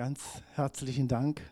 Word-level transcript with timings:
Ganz 0.00 0.22
herzlichen 0.54 1.08
Dank. 1.08 1.42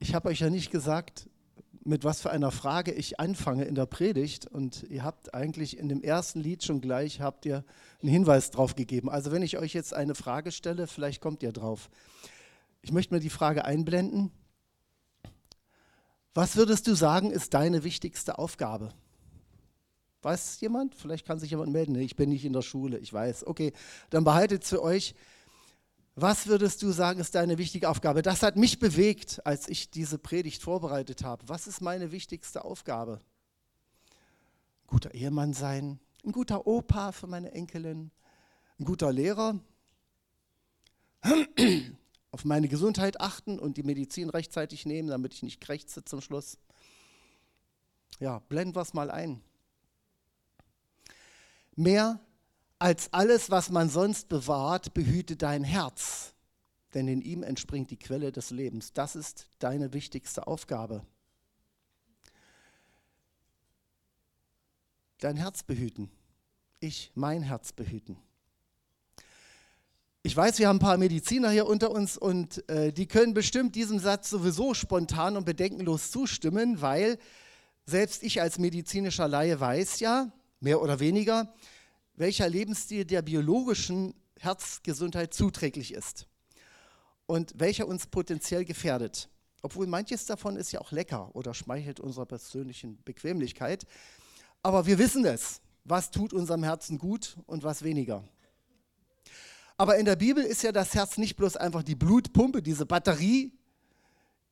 Ich 0.00 0.12
habe 0.12 0.30
euch 0.30 0.40
ja 0.40 0.50
nicht 0.50 0.72
gesagt, 0.72 1.28
mit 1.84 2.02
was 2.02 2.20
für 2.20 2.30
einer 2.32 2.50
Frage 2.50 2.90
ich 2.90 3.20
anfange 3.20 3.64
in 3.64 3.76
der 3.76 3.86
Predigt 3.86 4.48
und 4.48 4.82
ihr 4.90 5.04
habt 5.04 5.32
eigentlich 5.32 5.78
in 5.78 5.88
dem 5.88 6.02
ersten 6.02 6.40
Lied 6.40 6.64
schon 6.64 6.80
gleich 6.80 7.20
habt 7.20 7.46
ihr 7.46 7.64
einen 8.02 8.10
Hinweis 8.10 8.50
drauf 8.50 8.74
gegeben. 8.74 9.08
Also 9.08 9.30
wenn 9.30 9.42
ich 9.42 9.56
euch 9.56 9.74
jetzt 9.74 9.94
eine 9.94 10.16
Frage 10.16 10.50
stelle, 10.50 10.88
vielleicht 10.88 11.20
kommt 11.20 11.40
ihr 11.44 11.52
drauf. 11.52 11.88
Ich 12.82 12.90
möchte 12.90 13.14
mir 13.14 13.20
die 13.20 13.30
Frage 13.30 13.64
einblenden. 13.64 14.32
Was 16.34 16.56
würdest 16.56 16.88
du 16.88 16.96
sagen, 16.96 17.30
ist 17.30 17.54
deine 17.54 17.84
wichtigste 17.84 18.40
Aufgabe? 18.40 18.92
Weiß 20.20 20.58
jemand? 20.60 20.96
Vielleicht 20.96 21.24
kann 21.24 21.38
sich 21.38 21.50
jemand 21.50 21.70
melden. 21.70 21.92
Nee, 21.92 22.02
ich 22.02 22.16
bin 22.16 22.30
nicht 22.30 22.44
in 22.44 22.54
der 22.54 22.62
Schule, 22.62 22.98
ich 22.98 23.12
weiß. 23.12 23.46
Okay, 23.46 23.72
dann 24.10 24.24
behaltet 24.24 24.64
für 24.64 24.82
euch. 24.82 25.14
Was 26.16 26.46
würdest 26.46 26.80
du 26.82 26.92
sagen, 26.92 27.18
ist 27.18 27.34
deine 27.34 27.58
wichtige 27.58 27.88
Aufgabe? 27.88 28.22
Das 28.22 28.44
hat 28.44 28.56
mich 28.56 28.78
bewegt, 28.78 29.44
als 29.44 29.68
ich 29.68 29.90
diese 29.90 30.16
Predigt 30.16 30.62
vorbereitet 30.62 31.24
habe. 31.24 31.48
Was 31.48 31.66
ist 31.66 31.80
meine 31.80 32.12
wichtigste 32.12 32.64
Aufgabe? 32.64 33.20
Ein 34.82 34.86
guter 34.86 35.12
Ehemann 35.12 35.54
sein, 35.54 35.98
ein 36.24 36.30
guter 36.30 36.68
Opa 36.68 37.10
für 37.10 37.26
meine 37.26 37.50
Enkelin, 37.50 38.12
ein 38.78 38.84
guter 38.84 39.12
Lehrer, 39.12 39.58
auf 42.30 42.44
meine 42.44 42.68
Gesundheit 42.68 43.20
achten 43.20 43.58
und 43.58 43.76
die 43.76 43.82
Medizin 43.82 44.30
rechtzeitig 44.30 44.86
nehmen, 44.86 45.08
damit 45.08 45.34
ich 45.34 45.42
nicht 45.42 45.60
krächze 45.60 46.04
zum 46.04 46.20
Schluss. 46.20 46.58
Ja, 48.20 48.38
blenden 48.38 48.76
wir 48.76 48.82
es 48.82 48.94
mal 48.94 49.10
ein. 49.10 49.40
Mehr 51.74 52.20
als 52.84 53.10
alles, 53.14 53.50
was 53.50 53.70
man 53.70 53.88
sonst 53.88 54.28
bewahrt, 54.28 54.92
behüte 54.92 55.36
dein 55.36 55.64
Herz, 55.64 56.34
denn 56.92 57.08
in 57.08 57.22
ihm 57.22 57.42
entspringt 57.42 57.90
die 57.90 57.96
Quelle 57.98 58.30
des 58.30 58.50
Lebens. 58.50 58.92
Das 58.92 59.16
ist 59.16 59.46
deine 59.58 59.94
wichtigste 59.94 60.46
Aufgabe. 60.46 61.02
Dein 65.16 65.38
Herz 65.38 65.62
behüten. 65.62 66.10
Ich 66.78 67.10
mein 67.14 67.42
Herz 67.42 67.72
behüten. 67.72 68.18
Ich 70.22 70.36
weiß, 70.36 70.58
wir 70.58 70.68
haben 70.68 70.76
ein 70.76 70.80
paar 70.80 70.98
Mediziner 70.98 71.48
hier 71.48 71.66
unter 71.66 71.90
uns 71.90 72.18
und 72.18 72.68
äh, 72.68 72.92
die 72.92 73.06
können 73.06 73.32
bestimmt 73.32 73.76
diesem 73.76 73.98
Satz 73.98 74.28
sowieso 74.28 74.74
spontan 74.74 75.38
und 75.38 75.46
bedenkenlos 75.46 76.10
zustimmen, 76.10 76.82
weil 76.82 77.16
selbst 77.86 78.22
ich 78.22 78.42
als 78.42 78.58
medizinischer 78.58 79.26
Laie 79.26 79.58
weiß 79.58 80.00
ja, 80.00 80.30
mehr 80.60 80.82
oder 80.82 81.00
weniger, 81.00 81.54
welcher 82.16 82.48
Lebensstil 82.48 83.04
der 83.04 83.22
biologischen 83.22 84.14
Herzgesundheit 84.38 85.34
zuträglich 85.34 85.92
ist 85.92 86.26
und 87.26 87.52
welcher 87.56 87.86
uns 87.86 88.06
potenziell 88.06 88.64
gefährdet. 88.64 89.28
Obwohl 89.62 89.86
manches 89.86 90.26
davon 90.26 90.56
ist 90.56 90.72
ja 90.72 90.80
auch 90.80 90.92
lecker 90.92 91.34
oder 91.34 91.54
schmeichelt 91.54 91.98
unserer 91.98 92.26
persönlichen 92.26 93.02
Bequemlichkeit. 93.04 93.86
Aber 94.62 94.86
wir 94.86 94.98
wissen 94.98 95.24
es, 95.24 95.62
was 95.84 96.10
tut 96.10 96.32
unserem 96.32 96.62
Herzen 96.62 96.98
gut 96.98 97.36
und 97.46 97.64
was 97.64 97.82
weniger. 97.82 98.24
Aber 99.76 99.96
in 99.96 100.04
der 100.04 100.16
Bibel 100.16 100.44
ist 100.44 100.62
ja 100.62 100.70
das 100.70 100.94
Herz 100.94 101.18
nicht 101.18 101.36
bloß 101.36 101.56
einfach 101.56 101.82
die 101.82 101.96
Blutpumpe, 101.96 102.62
diese 102.62 102.86
Batterie, 102.86 103.52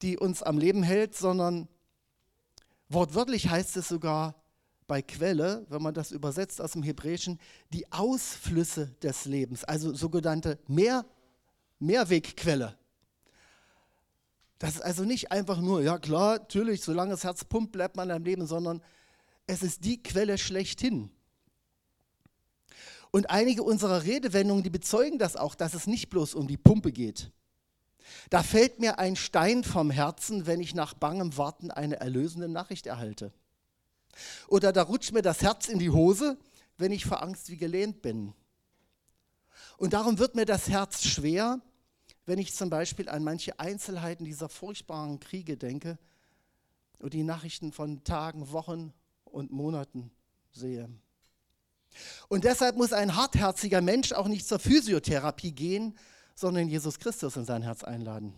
die 0.00 0.18
uns 0.18 0.42
am 0.42 0.58
Leben 0.58 0.82
hält, 0.82 1.14
sondern 1.14 1.68
wortwörtlich 2.88 3.48
heißt 3.48 3.76
es 3.76 3.88
sogar 3.88 4.41
bei 4.86 5.02
Quelle, 5.02 5.66
wenn 5.68 5.82
man 5.82 5.94
das 5.94 6.12
übersetzt 6.12 6.60
aus 6.60 6.72
dem 6.72 6.82
Hebräischen, 6.82 7.38
die 7.72 7.90
Ausflüsse 7.92 8.88
des 9.02 9.24
Lebens, 9.24 9.64
also 9.64 9.94
sogenannte 9.94 10.58
Mehr, 10.66 11.04
Mehrwegquelle. 11.78 12.76
Das 14.58 14.76
ist 14.76 14.82
also 14.82 15.04
nicht 15.04 15.32
einfach 15.32 15.60
nur, 15.60 15.82
ja 15.82 15.98
klar, 15.98 16.38
natürlich, 16.38 16.82
solange 16.82 17.10
das 17.12 17.24
Herz 17.24 17.44
pumpt, 17.44 17.72
bleibt 17.72 17.96
man 17.96 18.10
am 18.10 18.22
Leben, 18.22 18.46
sondern 18.46 18.80
es 19.46 19.62
ist 19.62 19.84
die 19.84 20.02
Quelle 20.02 20.38
schlechthin. 20.38 21.10
Und 23.10 23.28
einige 23.28 23.62
unserer 23.62 24.04
Redewendungen, 24.04 24.62
die 24.62 24.70
bezeugen 24.70 25.18
das 25.18 25.36
auch, 25.36 25.54
dass 25.54 25.74
es 25.74 25.86
nicht 25.86 26.08
bloß 26.08 26.34
um 26.34 26.46
die 26.46 26.56
Pumpe 26.56 26.92
geht. 26.92 27.30
Da 28.30 28.42
fällt 28.42 28.80
mir 28.80 28.98
ein 28.98 29.16
Stein 29.16 29.64
vom 29.64 29.90
Herzen, 29.90 30.46
wenn 30.46 30.60
ich 30.60 30.74
nach 30.74 30.94
bangem 30.94 31.36
Warten 31.36 31.70
eine 31.70 32.00
erlösende 32.00 32.48
Nachricht 32.48 32.86
erhalte. 32.86 33.32
Oder 34.48 34.72
da 34.72 34.82
rutscht 34.82 35.12
mir 35.12 35.22
das 35.22 35.42
Herz 35.42 35.68
in 35.68 35.78
die 35.78 35.90
Hose, 35.90 36.38
wenn 36.78 36.92
ich 36.92 37.04
vor 37.04 37.22
Angst 37.22 37.50
wie 37.50 37.56
gelähmt 37.56 38.02
bin. 38.02 38.34
Und 39.76 39.92
darum 39.92 40.18
wird 40.18 40.34
mir 40.34 40.44
das 40.44 40.68
Herz 40.68 41.04
schwer, 41.04 41.60
wenn 42.26 42.38
ich 42.38 42.54
zum 42.54 42.70
Beispiel 42.70 43.08
an 43.08 43.24
manche 43.24 43.58
Einzelheiten 43.58 44.24
dieser 44.24 44.48
furchtbaren 44.48 45.18
Kriege 45.18 45.56
denke 45.56 45.98
und 46.98 47.14
die 47.14 47.24
Nachrichten 47.24 47.72
von 47.72 48.04
Tagen, 48.04 48.52
Wochen 48.52 48.92
und 49.24 49.50
Monaten 49.50 50.10
sehe. 50.52 50.88
Und 52.28 52.44
deshalb 52.44 52.76
muss 52.76 52.92
ein 52.92 53.16
hartherziger 53.16 53.80
Mensch 53.80 54.12
auch 54.12 54.28
nicht 54.28 54.46
zur 54.46 54.58
Physiotherapie 54.58 55.52
gehen, 55.52 55.98
sondern 56.34 56.68
Jesus 56.68 56.98
Christus 56.98 57.36
in 57.36 57.44
sein 57.44 57.62
Herz 57.62 57.84
einladen. 57.84 58.34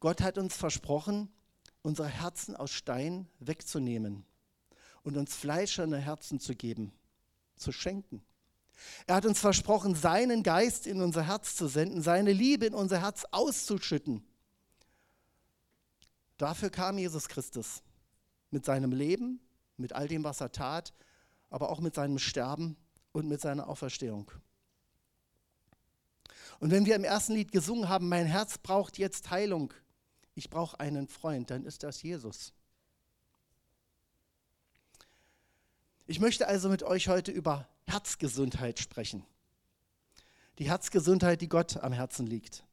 Gott 0.00 0.20
hat 0.20 0.38
uns 0.38 0.56
versprochen, 0.56 1.28
unsere 1.88 2.08
Herzen 2.08 2.54
aus 2.54 2.70
Stein 2.70 3.26
wegzunehmen 3.40 4.24
und 5.02 5.16
uns 5.16 5.34
fleischerne 5.34 5.98
Herzen 5.98 6.38
zu 6.38 6.54
geben, 6.54 6.92
zu 7.56 7.72
schenken. 7.72 8.22
Er 9.06 9.16
hat 9.16 9.26
uns 9.26 9.40
versprochen, 9.40 9.94
seinen 9.94 10.42
Geist 10.44 10.86
in 10.86 11.02
unser 11.02 11.26
Herz 11.26 11.56
zu 11.56 11.66
senden, 11.66 12.00
seine 12.00 12.32
Liebe 12.32 12.66
in 12.66 12.74
unser 12.74 13.00
Herz 13.00 13.24
auszuschütten. 13.32 14.24
Dafür 16.36 16.70
kam 16.70 16.98
Jesus 16.98 17.26
Christus 17.26 17.82
mit 18.50 18.64
seinem 18.64 18.92
Leben, 18.92 19.40
mit 19.76 19.92
all 19.92 20.06
dem, 20.06 20.22
was 20.22 20.40
er 20.40 20.52
tat 20.52 20.92
aber 21.50 21.70
auch 21.70 21.80
mit 21.80 21.94
seinem 21.94 22.18
Sterben 22.18 22.76
und 23.12 23.26
mit 23.26 23.40
seiner 23.40 23.68
Auferstehung. 23.68 24.30
Und 26.60 26.70
wenn 26.70 26.86
wir 26.86 26.96
im 26.96 27.04
ersten 27.04 27.34
Lied 27.34 27.52
gesungen 27.52 27.88
haben, 27.88 28.08
mein 28.08 28.26
Herz 28.26 28.58
braucht 28.58 28.98
jetzt 28.98 29.30
Heilung, 29.30 29.72
ich 30.38 30.50
brauche 30.50 30.78
einen 30.78 31.08
Freund, 31.08 31.50
dann 31.50 31.64
ist 31.64 31.82
das 31.82 32.00
Jesus. 32.02 32.52
Ich 36.06 36.20
möchte 36.20 36.46
also 36.46 36.68
mit 36.68 36.84
euch 36.84 37.08
heute 37.08 37.32
über 37.32 37.68
Herzgesundheit 37.86 38.78
sprechen. 38.78 39.26
Die 40.58 40.68
Herzgesundheit, 40.68 41.40
die 41.40 41.48
Gott 41.48 41.76
am 41.78 41.92
Herzen 41.92 42.26
liegt. 42.26 42.64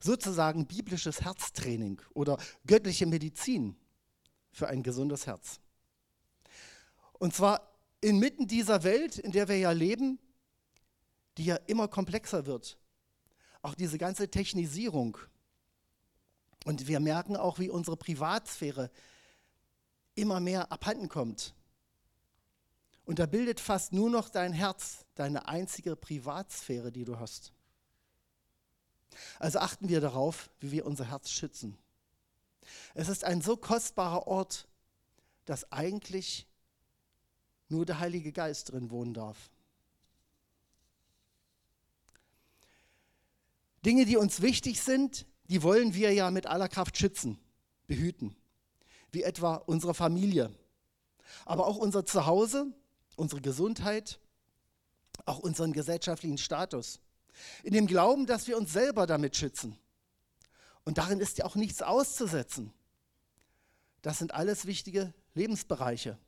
Sozusagen 0.00 0.66
biblisches 0.66 1.22
Herztraining 1.22 2.02
oder 2.12 2.38
göttliche 2.66 3.06
Medizin 3.06 3.76
für 4.50 4.68
ein 4.68 4.82
gesundes 4.82 5.26
Herz. 5.26 5.60
Und 7.12 7.34
zwar 7.34 7.72
inmitten 8.00 8.48
dieser 8.48 8.82
Welt, 8.82 9.16
in 9.18 9.30
der 9.30 9.48
wir 9.48 9.58
ja 9.58 9.70
leben, 9.70 10.18
die 11.38 11.44
ja 11.44 11.56
immer 11.66 11.86
komplexer 11.88 12.46
wird. 12.46 12.78
Auch 13.62 13.74
diese 13.74 13.96
ganze 13.96 14.28
Technisierung. 14.28 15.16
Und 16.64 16.86
wir 16.86 17.00
merken 17.00 17.36
auch, 17.36 17.58
wie 17.58 17.70
unsere 17.70 17.96
Privatsphäre 17.96 18.90
immer 20.14 20.40
mehr 20.40 20.70
abhanden 20.70 21.08
kommt. 21.08 21.54
Und 23.04 23.18
da 23.18 23.26
bildet 23.26 23.58
fast 23.58 23.92
nur 23.92 24.10
noch 24.10 24.28
dein 24.28 24.52
Herz 24.52 25.04
deine 25.14 25.48
einzige 25.48 25.96
Privatsphäre, 25.96 26.92
die 26.92 27.04
du 27.04 27.18
hast. 27.18 27.52
Also 29.38 29.58
achten 29.58 29.88
wir 29.88 30.00
darauf, 30.00 30.50
wie 30.60 30.70
wir 30.70 30.86
unser 30.86 31.06
Herz 31.10 31.30
schützen. 31.30 31.76
Es 32.94 33.08
ist 33.08 33.24
ein 33.24 33.42
so 33.42 33.56
kostbarer 33.56 34.26
Ort, 34.26 34.68
dass 35.44 35.70
eigentlich 35.72 36.46
nur 37.68 37.84
der 37.84 37.98
Heilige 37.98 38.32
Geist 38.32 38.72
drin 38.72 38.90
wohnen 38.90 39.14
darf. 39.14 39.50
Dinge, 43.84 44.04
die 44.04 44.16
uns 44.16 44.42
wichtig 44.42 44.80
sind, 44.80 45.26
die 45.44 45.62
wollen 45.62 45.94
wir 45.94 46.12
ja 46.12 46.30
mit 46.30 46.46
aller 46.46 46.68
Kraft 46.68 46.96
schützen, 46.96 47.38
behüten, 47.86 48.36
wie 49.10 49.22
etwa 49.22 49.56
unsere 49.56 49.94
Familie, 49.94 50.50
aber 51.44 51.66
auch 51.66 51.76
unser 51.76 52.04
Zuhause, 52.06 52.66
unsere 53.16 53.40
Gesundheit, 53.40 54.18
auch 55.24 55.38
unseren 55.38 55.72
gesellschaftlichen 55.72 56.38
Status, 56.38 57.00
in 57.62 57.72
dem 57.72 57.86
Glauben, 57.86 58.26
dass 58.26 58.46
wir 58.46 58.56
uns 58.56 58.72
selber 58.72 59.06
damit 59.06 59.36
schützen. 59.36 59.78
Und 60.84 60.98
darin 60.98 61.20
ist 61.20 61.38
ja 61.38 61.44
auch 61.44 61.54
nichts 61.54 61.82
auszusetzen. 61.82 62.72
Das 64.02 64.18
sind 64.18 64.34
alles 64.34 64.66
wichtige 64.66 65.14
Lebensbereiche. 65.34 66.18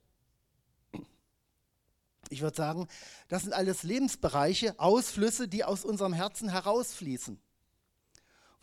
Ich 2.31 2.41
würde 2.41 2.57
sagen, 2.57 2.89
das 3.29 3.43
sind 3.43 3.53
alles 3.53 3.83
Lebensbereiche, 3.83 4.79
Ausflüsse, 4.79 5.49
die 5.49 5.65
aus 5.65 5.85
unserem 5.85 6.13
Herzen 6.13 6.49
herausfließen, 6.49 7.41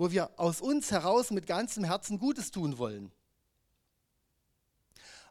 wo 0.02 0.10
wir 0.10 0.32
aus 0.40 0.62
uns 0.62 0.90
heraus 0.90 1.30
mit 1.30 1.46
ganzem 1.46 1.84
Herzen 1.84 2.18
Gutes 2.18 2.50
tun 2.50 2.80
wollen. 2.80 3.12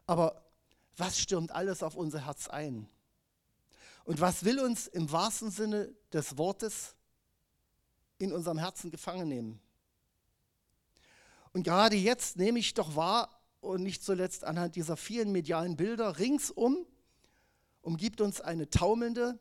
Aber 0.05 0.45
was 0.95 1.19
stürmt 1.19 1.51
alles 1.51 1.83
auf 1.83 1.97
unser 1.97 2.25
Herz 2.25 2.47
ein? 2.47 2.87
Und 4.05 4.21
was 4.21 4.45
will 4.45 4.61
uns 4.61 4.87
im 4.87 5.11
wahrsten 5.11 5.51
Sinne 5.51 5.93
des 6.13 6.37
Wortes 6.37 6.95
in 8.17 8.31
unserem 8.31 8.59
Herzen 8.59 8.91
gefangen 8.91 9.27
nehmen. 9.27 9.59
Und 11.51 11.63
gerade 11.63 11.97
jetzt 11.97 12.37
nehme 12.37 12.57
ich 12.57 12.73
doch 12.73 12.95
wahr, 12.95 13.41
und 13.59 13.83
nicht 13.83 14.01
zuletzt 14.05 14.45
anhand 14.45 14.77
dieser 14.77 14.95
vielen 14.95 15.33
medialen 15.33 15.75
Bilder 15.75 16.17
ringsum, 16.17 16.85
umgibt 17.81 18.21
uns 18.21 18.39
eine 18.39 18.69
taumelnde, 18.69 19.37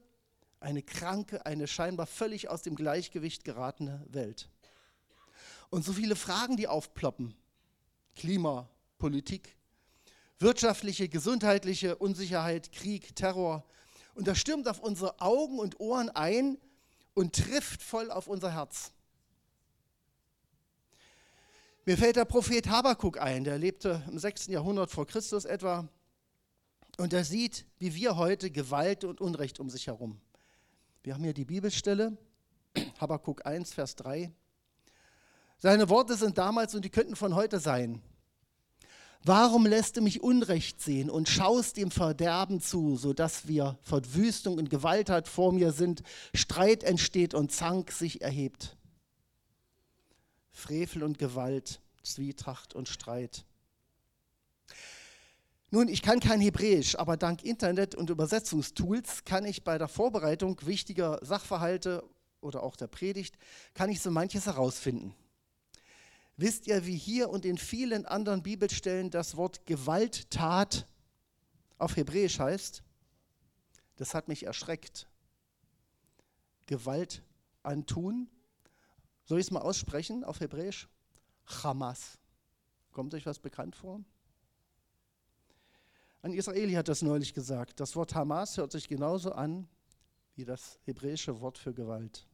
eine 0.59 0.82
kranke, 0.82 1.47
eine 1.47 1.69
scheinbar 1.69 2.06
völlig 2.06 2.49
aus 2.49 2.62
dem 2.62 2.75
Gleichgewicht 2.75 3.44
geratene 3.44 4.05
Welt. 4.09 4.50
Und 5.70 5.84
so 5.84 5.93
viele 5.93 6.17
Fragen, 6.17 6.56
die 6.56 6.69
aufploppen. 6.69 7.34
Klima, 8.17 8.69
Politik, 8.99 9.56
wirtschaftliche, 10.38 11.08
gesundheitliche 11.08 11.96
Unsicherheit, 11.96 12.72
Krieg, 12.72 13.14
Terror. 13.14 13.64
Und 14.14 14.26
das 14.26 14.38
stürmt 14.38 14.69
auf 14.69 14.81
unsere 14.81 15.20
Augen 15.20 15.58
und 15.58 15.81
Ohren 15.81 16.11
ein 16.11 16.58
und 17.14 17.34
trifft 17.34 17.82
voll 17.82 18.11
auf 18.11 18.26
unser 18.26 18.52
Herz. 18.52 18.93
Mir 21.87 21.96
fällt 21.96 22.17
der 22.17 22.25
Prophet 22.25 22.69
Habakuk 22.69 23.20
ein, 23.20 23.44
der 23.44 23.58
lebte 23.58 24.02
im 24.08 24.19
6. 24.19 24.49
Jahrhundert 24.49 24.90
vor 24.90 25.06
Christus 25.06 25.44
etwa. 25.44 25.88
Und 26.99 27.12
er 27.12 27.25
sieht, 27.25 27.64
wie 27.78 27.94
wir 27.94 28.17
heute, 28.17 28.50
Gewalt 28.50 29.05
und 29.05 29.20
Unrecht 29.20 29.61
um 29.61 29.70
sich 29.70 29.87
herum. 29.87 30.20
Wir 31.02 31.14
haben 31.14 31.25
hier 31.25 31.32
die 31.32 31.46
Bibelstelle, 31.46 32.19
Habakuk 33.00 33.46
1, 33.46 33.72
Vers 33.72 33.96
3. 33.96 34.31
Seine 35.62 35.90
Worte 35.90 36.16
sind 36.16 36.38
damals 36.38 36.74
und 36.74 36.84
die 36.84 36.90
könnten 36.90 37.16
von 37.16 37.34
heute 37.34 37.60
sein. 37.60 38.02
Warum 39.22 39.66
lässt 39.66 39.98
du 39.98 40.00
mich 40.00 40.22
Unrecht 40.22 40.80
sehen 40.80 41.10
und 41.10 41.28
schaust 41.28 41.76
dem 41.76 41.90
Verderben 41.90 42.62
zu, 42.62 42.96
sodass 42.96 43.46
wir 43.46 43.78
Verwüstung 43.82 44.56
und 44.56 44.70
Gewalttat 44.70 45.28
vor 45.28 45.52
mir 45.52 45.72
sind, 45.72 46.02
Streit 46.32 46.82
entsteht 46.82 47.34
und 47.34 47.52
Zank 47.52 47.92
sich 47.92 48.22
erhebt? 48.22 48.78
Frevel 50.50 51.02
und 51.02 51.18
Gewalt, 51.18 51.82
Zwietracht 52.02 52.74
und 52.74 52.88
Streit. 52.88 53.44
Nun, 55.70 55.88
ich 55.88 56.00
kann 56.00 56.20
kein 56.20 56.40
Hebräisch, 56.40 56.96
aber 56.96 57.18
dank 57.18 57.44
Internet 57.44 57.94
und 57.94 58.08
Übersetzungstools 58.08 59.24
kann 59.24 59.44
ich 59.44 59.62
bei 59.62 59.76
der 59.76 59.88
Vorbereitung 59.88 60.58
wichtiger 60.64 61.18
Sachverhalte 61.20 62.02
oder 62.40 62.62
auch 62.62 62.76
der 62.76 62.86
Predigt, 62.88 63.36
kann 63.74 63.90
ich 63.90 64.00
so 64.00 64.10
manches 64.10 64.46
herausfinden. 64.46 65.14
Wisst 66.40 66.66
ihr, 66.66 66.87
wie 66.87 66.96
hier 66.96 67.28
und 67.28 67.44
in 67.44 67.58
vielen 67.58 68.06
anderen 68.06 68.42
Bibelstellen 68.42 69.10
das 69.10 69.37
Wort 69.37 69.66
Gewalttat 69.66 70.87
auf 71.76 71.96
Hebräisch 71.98 72.38
heißt? 72.38 72.82
Das 73.96 74.14
hat 74.14 74.26
mich 74.26 74.46
erschreckt. 74.46 75.06
Gewalt 76.64 77.22
antun. 77.62 78.26
Soll 79.26 79.38
ich 79.38 79.48
es 79.48 79.50
mal 79.50 79.60
aussprechen 79.60 80.25
auf 80.25 80.40
Hebräisch? 80.40 80.88
Hamas. 81.44 82.19
Kommt 82.90 83.12
euch 83.12 83.26
was 83.26 83.38
bekannt 83.38 83.76
vor? 83.76 84.00
Ein 86.22 86.32
Israeli 86.32 86.72
hat 86.72 86.88
das 86.88 87.02
neulich 87.02 87.34
gesagt. 87.34 87.81
Das 87.81 87.94
Wort 87.96 88.14
Hamas 88.14 88.56
hört 88.56 88.72
sich 88.72 88.88
genauso 88.88 89.32
an 89.32 89.69
wie 90.36 90.46
das 90.46 90.78
hebräische 90.84 91.38
Wort 91.43 91.58
für 91.58 91.75
Gewalt. 91.75 92.30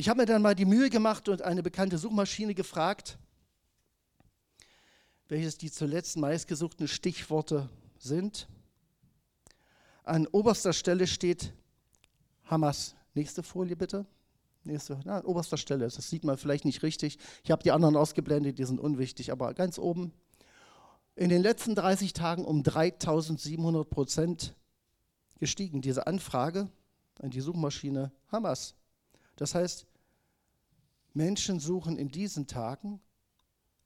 Ich 0.00 0.08
habe 0.08 0.22
mir 0.22 0.24
dann 0.24 0.40
mal 0.40 0.54
die 0.54 0.64
Mühe 0.64 0.88
gemacht 0.88 1.28
und 1.28 1.42
eine 1.42 1.62
bekannte 1.62 1.98
Suchmaschine 1.98 2.54
gefragt, 2.54 3.18
welches 5.28 5.58
die 5.58 5.70
zuletzt 5.70 6.16
meistgesuchten 6.16 6.88
Stichworte 6.88 7.68
sind. 7.98 8.48
An 10.02 10.26
oberster 10.28 10.72
Stelle 10.72 11.06
steht 11.06 11.52
Hamas. 12.44 12.94
Nächste 13.12 13.42
Folie 13.42 13.76
bitte. 13.76 14.06
Nächste, 14.64 14.98
na, 15.04 15.18
an 15.18 15.26
oberster 15.26 15.58
Stelle. 15.58 15.84
Das 15.84 16.08
sieht 16.08 16.24
man 16.24 16.38
vielleicht 16.38 16.64
nicht 16.64 16.82
richtig. 16.82 17.18
Ich 17.44 17.50
habe 17.50 17.62
die 17.62 17.70
anderen 17.70 17.94
ausgeblendet, 17.94 18.58
die 18.58 18.64
sind 18.64 18.80
unwichtig, 18.80 19.30
aber 19.30 19.52
ganz 19.52 19.78
oben. 19.78 20.14
In 21.14 21.28
den 21.28 21.42
letzten 21.42 21.74
30 21.74 22.14
Tagen 22.14 22.46
um 22.46 22.62
3700 22.62 23.90
Prozent 23.90 24.54
gestiegen, 25.38 25.82
diese 25.82 26.06
Anfrage 26.06 26.70
an 27.18 27.28
die 27.28 27.42
Suchmaschine 27.42 28.12
Hamas. 28.32 28.76
Das 29.36 29.54
heißt, 29.54 29.86
Menschen 31.12 31.60
suchen 31.60 31.96
in 31.96 32.08
diesen 32.08 32.46
Tagen 32.46 33.00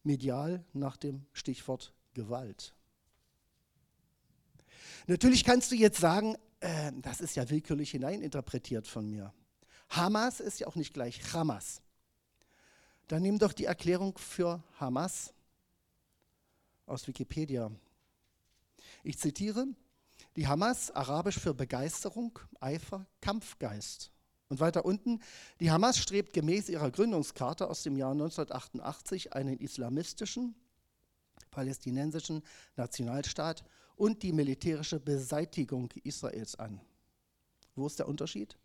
medial 0.02 0.64
nach 0.72 0.96
dem 0.96 1.26
Stichwort 1.32 1.94
Gewalt. 2.12 2.74
Natürlich 5.06 5.44
kannst 5.44 5.70
du 5.70 5.76
jetzt 5.76 6.00
sagen, 6.00 6.36
äh, 6.60 6.92
das 6.96 7.20
ist 7.20 7.36
ja 7.36 7.48
willkürlich 7.48 7.90
hineininterpretiert 7.90 8.86
von 8.86 9.08
mir. 9.10 9.32
Hamas 9.90 10.40
ist 10.40 10.60
ja 10.60 10.66
auch 10.66 10.76
nicht 10.76 10.94
gleich 10.94 11.32
Hamas. 11.32 11.82
Dann 13.08 13.22
nimm 13.22 13.38
doch 13.38 13.52
die 13.52 13.66
Erklärung 13.66 14.16
für 14.16 14.62
Hamas 14.80 15.34
aus 16.86 17.06
Wikipedia. 17.06 17.70
Ich 19.02 19.18
zitiere, 19.18 19.66
die 20.36 20.46
Hamas, 20.46 20.90
arabisch 20.90 21.38
für 21.38 21.54
Begeisterung, 21.54 22.38
Eifer, 22.60 23.06
Kampfgeist. 23.20 24.10
Und 24.54 24.60
weiter 24.60 24.84
unten, 24.84 25.20
die 25.58 25.72
Hamas 25.72 25.98
strebt 25.98 26.32
gemäß 26.32 26.68
ihrer 26.68 26.88
Gründungskarte 26.88 27.68
aus 27.68 27.82
dem 27.82 27.96
Jahr 27.96 28.12
1988 28.12 29.32
einen 29.32 29.58
islamistischen, 29.58 30.54
palästinensischen 31.50 32.40
Nationalstaat 32.76 33.64
und 33.96 34.22
die 34.22 34.32
militärische 34.32 35.00
Beseitigung 35.00 35.90
Israels 36.04 36.54
an. 36.54 36.80
Wo 37.74 37.84
ist 37.88 37.98
der 37.98 38.06
Unterschied? 38.06 38.56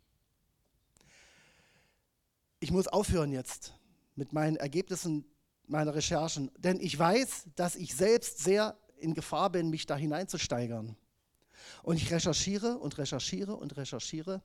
Ich 2.59 2.69
muss 2.69 2.87
aufhören 2.87 3.31
jetzt 3.31 3.73
mit 4.13 4.31
meinen 4.31 4.57
Ergebnissen 4.57 5.25
meiner 5.65 5.95
Recherchen, 5.95 6.51
denn 6.59 6.79
ich 6.79 6.99
weiß, 6.99 7.45
dass 7.55 7.75
ich 7.75 7.95
selbst 7.95 8.43
sehr 8.43 8.77
in 8.97 9.15
Gefahr 9.15 9.49
bin, 9.51 9.71
mich 9.71 9.87
da 9.87 9.95
hineinzusteigern. 9.95 10.95
Und 11.81 11.97
ich 11.97 12.11
recherchiere 12.11 12.77
und 12.77 12.99
recherchiere 12.99 13.55
und 13.55 13.75
recherchiere 13.75 14.43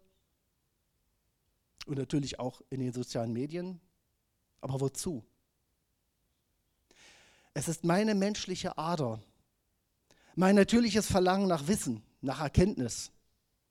und 1.86 1.98
natürlich 1.98 2.38
auch 2.38 2.62
in 2.70 2.80
den 2.80 2.92
sozialen 2.92 3.32
Medien. 3.32 3.80
Aber 4.60 4.80
wozu? 4.80 5.24
Es 7.52 7.68
ist 7.68 7.84
meine 7.84 8.14
menschliche 8.14 8.76
Ader, 8.78 9.22
mein 10.34 10.56
natürliches 10.56 11.06
Verlangen 11.06 11.46
nach 11.46 11.68
Wissen, 11.68 12.02
nach 12.20 12.40
Erkenntnis. 12.40 13.12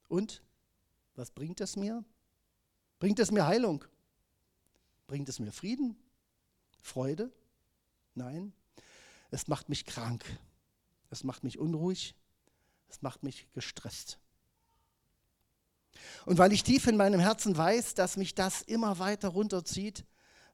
Und 0.07 0.41
was 1.15 1.31
bringt 1.31 1.59
es 1.59 1.75
mir? 1.75 2.03
Bringt 2.99 3.19
es 3.19 3.31
mir 3.31 3.45
Heilung? 3.45 3.83
Bringt 5.07 5.27
es 5.27 5.39
mir 5.39 5.51
Frieden? 5.51 5.97
Freude? 6.81 7.31
Nein, 8.15 8.53
es 9.31 9.47
macht 9.47 9.67
mich 9.67 9.85
krank. 9.85 10.23
Es 11.09 11.23
macht 11.23 11.43
mich 11.43 11.59
unruhig. 11.59 12.15
Es 12.87 13.01
macht 13.01 13.23
mich 13.23 13.47
gestresst. 13.53 14.19
Und 16.25 16.37
weil 16.37 16.53
ich 16.53 16.63
tief 16.63 16.87
in 16.87 16.97
meinem 16.97 17.19
Herzen 17.19 17.55
weiß, 17.55 17.93
dass 17.95 18.17
mich 18.17 18.35
das 18.35 18.61
immer 18.61 18.99
weiter 18.99 19.29
runterzieht, 19.29 20.05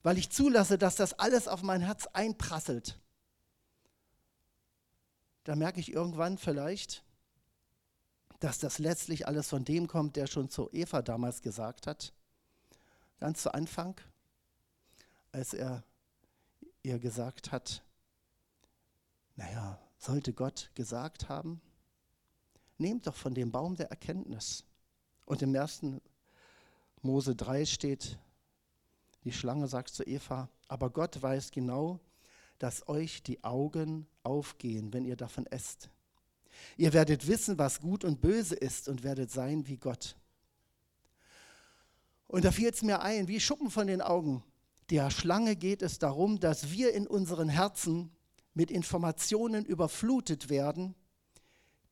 weil 0.02 0.18
ich 0.18 0.30
zulasse, 0.30 0.78
dass 0.78 0.96
das 0.96 1.18
alles 1.18 1.48
auf 1.48 1.62
mein 1.62 1.80
Herz 1.80 2.06
einprasselt, 2.12 2.98
da 5.44 5.56
merke 5.56 5.80
ich 5.80 5.92
irgendwann 5.92 6.38
vielleicht, 6.38 7.02
dass 8.40 8.58
das 8.58 8.78
letztlich 8.78 9.26
alles 9.26 9.48
von 9.48 9.64
dem 9.64 9.86
kommt, 9.86 10.16
der 10.16 10.26
schon 10.26 10.48
zu 10.48 10.70
Eva 10.72 11.02
damals 11.02 11.42
gesagt 11.42 11.86
hat, 11.86 12.12
ganz 13.18 13.42
zu 13.42 13.52
Anfang, 13.52 14.00
als 15.32 15.52
er 15.54 15.84
ihr 16.82 16.98
gesagt 16.98 17.52
hat, 17.52 17.82
naja, 19.36 19.78
sollte 19.98 20.32
Gott 20.32 20.70
gesagt 20.74 21.28
haben, 21.28 21.60
nehmt 22.78 23.06
doch 23.06 23.16
von 23.16 23.34
dem 23.34 23.52
Baum 23.52 23.76
der 23.76 23.90
Erkenntnis. 23.90 24.64
Und 25.30 25.42
im 25.42 25.54
ersten 25.54 26.00
Mose 27.02 27.36
3 27.36 27.64
steht, 27.64 28.18
die 29.22 29.30
Schlange 29.30 29.68
sagt 29.68 29.90
zu 29.90 30.02
Eva, 30.02 30.48
aber 30.66 30.90
Gott 30.90 31.22
weiß 31.22 31.52
genau, 31.52 32.00
dass 32.58 32.88
euch 32.88 33.22
die 33.22 33.44
Augen 33.44 34.08
aufgehen, 34.24 34.92
wenn 34.92 35.04
ihr 35.04 35.14
davon 35.14 35.46
esst. 35.46 35.88
Ihr 36.76 36.92
werdet 36.92 37.28
wissen, 37.28 37.58
was 37.58 37.78
gut 37.78 38.04
und 38.04 38.20
böse 38.20 38.56
ist 38.56 38.88
und 38.88 39.04
werdet 39.04 39.30
sein 39.30 39.68
wie 39.68 39.76
Gott. 39.76 40.16
Und 42.26 42.44
da 42.44 42.50
fiel 42.50 42.70
es 42.70 42.82
mir 42.82 43.00
ein, 43.00 43.28
wie 43.28 43.38
Schuppen 43.38 43.70
von 43.70 43.86
den 43.86 44.02
Augen. 44.02 44.42
Der 44.90 45.12
Schlange 45.12 45.54
geht 45.54 45.82
es 45.82 46.00
darum, 46.00 46.40
dass 46.40 46.72
wir 46.72 46.92
in 46.92 47.06
unseren 47.06 47.48
Herzen 47.48 48.10
mit 48.52 48.72
Informationen 48.72 49.64
überflutet 49.64 50.50
werden, 50.50 50.96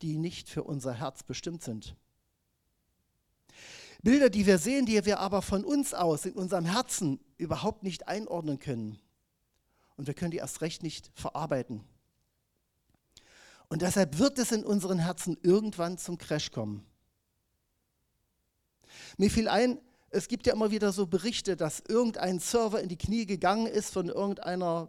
die 0.02 0.18
nicht 0.18 0.48
für 0.48 0.64
unser 0.64 0.94
Herz 0.94 1.22
bestimmt 1.22 1.62
sind. 1.62 1.94
Bilder, 4.02 4.30
die 4.30 4.46
wir 4.46 4.58
sehen, 4.58 4.86
die 4.86 5.04
wir 5.04 5.18
aber 5.18 5.42
von 5.42 5.64
uns 5.64 5.94
aus 5.94 6.24
in 6.24 6.34
unserem 6.34 6.64
Herzen 6.64 7.20
überhaupt 7.36 7.82
nicht 7.82 8.08
einordnen 8.08 8.58
können. 8.58 8.98
Und 9.96 10.06
wir 10.06 10.14
können 10.14 10.30
die 10.30 10.36
erst 10.36 10.60
recht 10.60 10.82
nicht 10.82 11.10
verarbeiten. 11.14 11.82
Und 13.68 13.82
deshalb 13.82 14.18
wird 14.18 14.38
es 14.38 14.52
in 14.52 14.64
unseren 14.64 14.98
Herzen 14.98 15.36
irgendwann 15.42 15.98
zum 15.98 16.16
Crash 16.16 16.50
kommen. 16.52 16.86
Mir 19.16 19.30
fiel 19.30 19.48
ein, 19.48 19.80
Es 20.10 20.28
gibt 20.28 20.46
ja 20.46 20.54
immer 20.54 20.70
wieder 20.70 20.90
so 20.90 21.06
Berichte, 21.06 21.54
dass 21.54 21.80
irgendein 21.80 22.40
Server 22.40 22.80
in 22.80 22.88
die 22.88 22.96
Knie 22.96 23.26
gegangen 23.26 23.66
ist 23.66 23.92
von 23.92 24.08
irgendeiner 24.08 24.88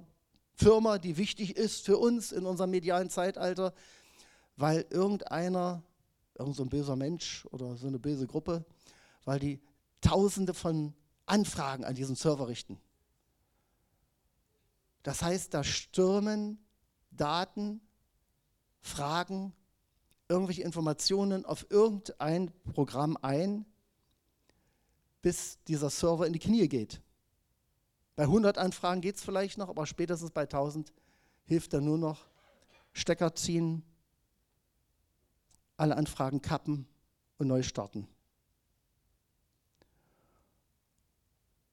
Firma, 0.54 0.98
die 0.98 1.18
wichtig 1.18 1.58
ist 1.58 1.86
für 1.86 1.98
uns 1.98 2.32
in 2.32 2.46
unserem 2.46 2.70
medialen 2.70 3.10
Zeitalter, 3.10 3.74
weil 4.56 4.86
irgendeiner, 4.90 5.84
irgend 6.38 6.56
so 6.56 6.64
böser 6.66 6.96
Mensch 6.96 7.46
oder 7.52 7.76
so 7.76 7.88
eine 7.88 8.00
böse 8.00 8.28
Gruppe, 8.28 8.64
weil 9.30 9.40
die 9.40 9.62
Tausende 10.02 10.56
von 10.56 10.96
Anfragen 11.28 11.86
an 11.86 11.94
diesen 11.94 12.16
Server 12.16 12.48
richten. 12.48 12.80
Das 15.04 15.22
heißt, 15.22 15.54
da 15.54 15.64
stürmen 15.64 16.58
Daten, 17.12 17.80
Fragen, 18.82 19.54
irgendwelche 20.30 20.64
Informationen 20.64 21.46
auf 21.46 21.68
irgendein 21.70 22.52
Programm 22.74 23.20
ein, 23.22 23.68
bis 25.22 25.60
dieser 25.66 25.92
Server 25.92 26.26
in 26.26 26.34
die 26.34 26.40
Knie 26.40 26.68
geht. 26.68 27.00
Bei 28.16 28.24
100 28.24 28.58
Anfragen 28.58 29.02
geht 29.02 29.18
es 29.18 29.24
vielleicht 29.24 29.60
noch, 29.60 29.70
aber 29.70 29.86
spätestens 29.86 30.32
bei 30.32 30.42
1000 30.42 30.92
hilft 31.46 31.72
er 31.76 31.82
nur 31.82 32.00
noch 32.00 32.26
Stecker 32.94 33.36
ziehen, 33.36 33.84
alle 35.78 35.96
Anfragen 35.96 36.42
kappen 36.42 36.88
und 37.38 37.46
neu 37.46 37.62
starten. 37.62 38.08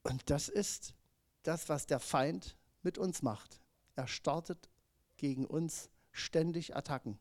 Und 0.07 0.31
das 0.31 0.49
ist 0.49 0.95
das, 1.43 1.69
was 1.69 1.87
der 1.87 2.01
Feind 2.01 2.57
mit 2.83 2.99
uns 2.99 3.23
macht. 3.23 3.61
Er 3.95 4.07
startet 4.07 4.69
gegen 5.17 5.47
uns 5.47 5.91
ständig 6.13 6.77
Attacken. 6.77 7.19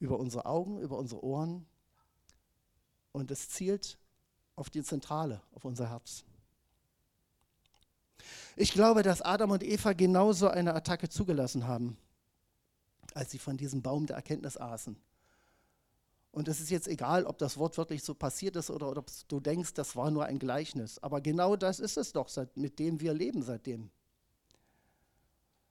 Über 0.00 0.18
unsere 0.18 0.46
Augen, 0.46 0.78
über 0.78 0.98
unsere 0.98 1.22
Ohren. 1.22 1.66
Und 3.12 3.30
es 3.30 3.48
zielt 3.48 3.98
auf 4.56 4.70
die 4.70 4.82
Zentrale, 4.82 5.42
auf 5.52 5.64
unser 5.64 5.88
Herz. 5.88 6.24
Ich 8.56 8.72
glaube, 8.72 9.02
dass 9.02 9.22
Adam 9.22 9.52
und 9.52 9.62
Eva 9.62 9.92
genauso 9.92 10.48
eine 10.48 10.74
Attacke 10.74 11.08
zugelassen 11.08 11.68
haben, 11.68 11.96
als 13.14 13.30
sie 13.30 13.38
von 13.38 13.56
diesem 13.56 13.82
Baum 13.82 14.06
der 14.06 14.16
Erkenntnis 14.16 14.56
aßen. 14.56 15.00
Und 16.30 16.48
es 16.48 16.60
ist 16.60 16.70
jetzt 16.70 16.88
egal, 16.88 17.24
ob 17.24 17.38
das 17.38 17.56
Wort 17.56 17.78
wirklich 17.78 18.04
so 18.04 18.14
passiert 18.14 18.56
ist 18.56 18.70
oder, 18.70 18.90
oder 18.90 19.00
ob 19.00 19.10
du 19.28 19.40
denkst, 19.40 19.74
das 19.74 19.96
war 19.96 20.10
nur 20.10 20.24
ein 20.24 20.38
Gleichnis. 20.38 20.98
Aber 20.98 21.20
genau 21.20 21.56
das 21.56 21.80
ist 21.80 21.96
es 21.96 22.12
doch, 22.12 22.28
mit 22.54 22.78
dem 22.78 23.00
wir 23.00 23.14
leben 23.14 23.42
seitdem. 23.42 23.90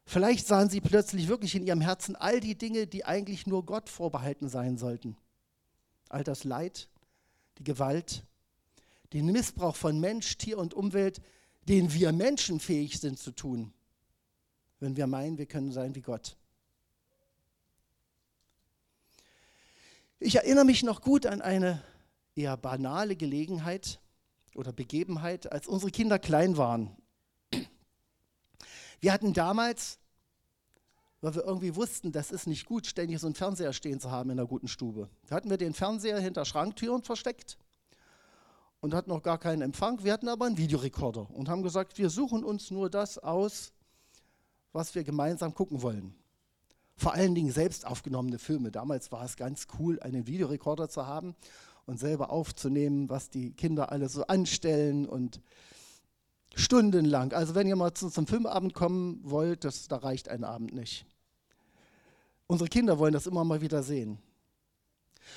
Vielleicht 0.05 0.47
sahen 0.47 0.69
sie 0.69 0.81
plötzlich 0.81 1.27
wirklich 1.27 1.53
in 1.55 1.63
ihrem 1.63 1.81
Herzen 1.81 2.15
all 2.15 2.39
die 2.39 2.57
Dinge, 2.57 2.87
die 2.87 3.05
eigentlich 3.05 3.45
nur 3.45 3.65
Gott 3.65 3.89
vorbehalten 3.89 4.47
sein 4.47 4.77
sollten. 4.77 5.17
All 6.09 6.23
das 6.23 6.43
Leid, 6.43 6.89
die 7.57 7.65
Gewalt, 7.65 8.23
den 9.13 9.25
Missbrauch 9.27 9.75
von 9.75 9.99
Mensch, 9.99 10.37
Tier 10.37 10.57
und 10.57 10.73
Umwelt, 10.73 11.21
den 11.67 11.93
wir 11.93 12.13
Menschen 12.13 12.59
fähig 12.59 12.99
sind 12.99 13.19
zu 13.19 13.31
tun, 13.31 13.73
wenn 14.79 14.95
wir 14.95 15.07
meinen, 15.07 15.37
wir 15.37 15.45
können 15.45 15.71
sein 15.71 15.93
wie 15.95 16.01
Gott. 16.01 16.37
Ich 20.19 20.35
erinnere 20.35 20.65
mich 20.65 20.81
noch 20.81 21.01
gut 21.01 21.27
an 21.27 21.41
eine 21.41 21.83
eher 22.33 22.57
banale 22.57 23.15
Gelegenheit 23.15 23.99
oder 24.55 24.73
Begebenheit, 24.73 25.51
als 25.51 25.67
unsere 25.67 25.91
Kinder 25.91 26.17
klein 26.17 26.57
waren. 26.57 26.97
Wir 28.99 29.13
hatten 29.13 29.33
damals, 29.33 29.99
weil 31.21 31.35
wir 31.35 31.43
irgendwie 31.43 31.75
wussten, 31.75 32.11
das 32.11 32.31
ist 32.31 32.47
nicht 32.47 32.65
gut, 32.65 32.87
ständig 32.87 33.19
so 33.19 33.27
einen 33.27 33.35
Fernseher 33.35 33.73
stehen 33.73 33.99
zu 33.99 34.09
haben 34.09 34.31
in 34.31 34.39
einer 34.39 34.47
guten 34.47 34.67
Stube. 34.67 35.07
Da 35.27 35.35
hatten 35.35 35.51
wir 35.51 35.57
den 35.57 35.75
Fernseher 35.75 36.19
hinter 36.19 36.45
Schranktüren 36.45 37.03
versteckt 37.03 37.59
und 38.79 38.95
hatten 38.95 39.11
noch 39.11 39.21
gar 39.21 39.37
keinen 39.37 39.61
Empfang. 39.61 40.03
Wir 40.03 40.13
hatten 40.13 40.29
aber 40.29 40.47
einen 40.47 40.57
Videorekorder 40.57 41.29
und 41.29 41.47
haben 41.47 41.61
gesagt, 41.61 41.99
wir 41.99 42.09
suchen 42.09 42.43
uns 42.43 42.71
nur 42.71 42.89
das 42.89 43.19
aus, 43.19 43.71
was 44.73 44.95
wir 44.95 45.03
gemeinsam 45.03 45.53
gucken 45.53 45.83
wollen. 45.83 46.15
Vor 46.97 47.13
allen 47.13 47.35
Dingen 47.35 47.51
selbst 47.51 47.85
aufgenommene 47.85 48.39
Filme. 48.39 48.71
Damals 48.71 49.11
war 49.11 49.23
es 49.23 49.37
ganz 49.37 49.67
cool, 49.79 49.99
einen 49.99 50.25
Videorekorder 50.25 50.89
zu 50.89 51.05
haben 51.05 51.35
und 51.85 51.99
selber 51.99 52.31
aufzunehmen, 52.31 53.09
was 53.09 53.29
die 53.29 53.53
Kinder 53.53 53.91
alle 53.91 54.09
so 54.09 54.25
anstellen 54.25 55.07
und 55.07 55.41
Stundenlang. 56.55 57.33
Also 57.33 57.53
wenn 57.53 57.67
ihr 57.67 57.75
mal 57.75 57.93
zu, 57.93 58.09
zum 58.09 58.25
Filmabend 58.25 58.73
kommen 58.73 59.19
wollt, 59.23 59.63
das, 59.63 59.87
da 59.87 59.97
reicht 59.97 60.27
ein 60.27 60.43
Abend 60.43 60.73
nicht. 60.73 61.05
Unsere 62.47 62.67
Kinder 62.67 62.97
wollen 62.97 63.13
das 63.13 63.27
immer 63.27 63.43
mal 63.43 63.61
wieder 63.61 63.83
sehen. 63.83 64.17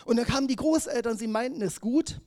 Und 0.07 0.17
dann 0.17 0.27
kamen 0.27 0.49
die 0.49 0.57
Großeltern, 0.57 1.19
sie 1.19 1.27
meinten 1.27 1.61
es 1.61 1.81
gut, 1.81 2.21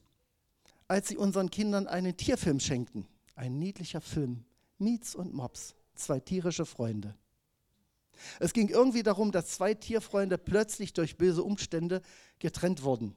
als 0.87 1.07
sie 1.07 1.17
unseren 1.17 1.49
Kindern 1.49 1.87
einen 1.87 2.15
Tierfilm 2.17 2.59
schenkten. 2.59 3.07
Ein 3.35 3.57
niedlicher 3.57 4.01
Film. 4.01 4.43
Miets 4.77 5.15
und 5.15 5.33
Mops, 5.33 5.73
zwei 5.95 6.19
tierische 6.19 6.65
Freunde. 6.65 7.15
Es 8.39 8.53
ging 8.53 8.69
irgendwie 8.69 9.03
darum, 9.03 9.31
dass 9.31 9.47
zwei 9.47 9.73
Tierfreunde 9.73 10.37
plötzlich 10.37 10.93
durch 10.93 11.17
böse 11.17 11.43
Umstände 11.43 12.01
getrennt 12.39 12.83
wurden. 12.83 13.15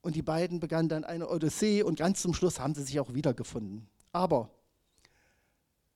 Und 0.00 0.14
die 0.14 0.22
beiden 0.22 0.60
begannen 0.60 0.88
dann 0.88 1.04
eine 1.04 1.28
Odyssee 1.28 1.82
und 1.82 1.98
ganz 1.98 2.22
zum 2.22 2.32
Schluss 2.32 2.60
haben 2.60 2.74
sie 2.74 2.82
sich 2.82 3.00
auch 3.00 3.14
wiedergefunden. 3.14 3.88
Aber 4.12 4.50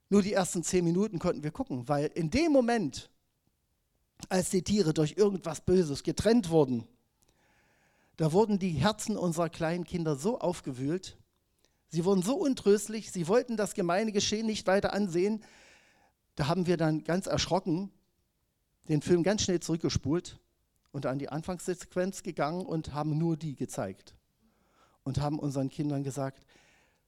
nur 0.09 0.23
die 0.23 0.33
ersten 0.33 0.65
zehn 0.65 0.85
Minuten 0.85 1.21
konnten 1.21 1.45
wir 1.45 1.53
gucken, 1.53 1.89
weil 1.89 2.07
in 2.15 2.31
dem 2.31 2.51
Moment, 2.51 3.09
als 4.29 4.51
die 4.51 4.63
Tiere 4.63 4.93
durch 4.93 5.15
irgendwas 5.17 5.61
Böses 5.61 6.03
getrennt 6.03 6.51
wurden, 6.51 6.89
da 8.17 8.33
wurden 8.33 8.59
die 8.59 8.73
Herzen 8.73 9.17
unserer 9.17 9.49
kleinen 9.49 9.85
Kinder 9.85 10.17
so 10.17 10.41
aufgewühlt, 10.41 11.17
sie 11.89 12.05
wurden 12.05 12.23
so 12.23 12.35
untröstlich, 12.35 13.13
sie 13.13 13.29
wollten 13.29 13.57
das 13.57 13.75
gemeine 13.75 14.11
Geschehen 14.11 14.47
nicht 14.47 14.67
weiter 14.67 14.93
ansehen. 14.93 15.45
Da 16.35 16.49
haben 16.49 16.67
wir 16.67 16.77
dann 16.77 17.05
ganz 17.05 17.27
erschrocken 17.27 17.93
den 18.89 19.03
Film 19.03 19.23
ganz 19.23 19.43
schnell 19.43 19.61
zurückgespult 19.61 20.39
und 20.93 21.07
an 21.07 21.19
die 21.19 21.29
Anfangssequenz 21.29 22.23
gegangen 22.23 22.67
und 22.67 22.93
haben 22.93 23.17
nur 23.19 23.37
die 23.37 23.55
gezeigt. 23.55 24.15
Und 25.05 25.19
haben 25.19 25.39
unseren 25.39 25.71
Kindern 25.71 26.03
gesagt, 26.03 26.45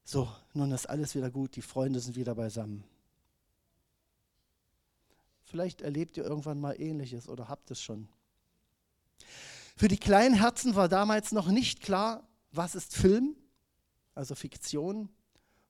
so, 0.05 0.29
nun 0.55 0.73
ist 0.73 0.89
alles 0.89 1.15
wieder 1.15 1.31
gut, 1.31 1.57
die 1.57 1.63
Freunde 1.63 2.01
sind 2.01 2.17
wieder 2.17 2.35
beisammen. 2.35 2.85
Vielleicht 5.45 5.83
erlebt 5.83 6.17
ihr 6.17 6.25
irgendwann 6.25 6.61
mal 6.61 6.81
ähnliches 6.81 7.29
oder 7.29 7.49
habt 7.49 7.71
es 7.71 7.81
schon. 7.81 8.09
Für 9.77 9.89
die 9.89 9.99
kleinen 9.99 10.35
Herzen 10.35 10.75
war 10.75 10.89
damals 10.89 11.33
noch 11.33 11.49
nicht 11.49 11.83
klar, 11.83 12.27
was 12.53 12.75
ist 12.75 12.95
Film, 12.95 13.37
also 14.15 14.35
Fiktion, 14.35 15.09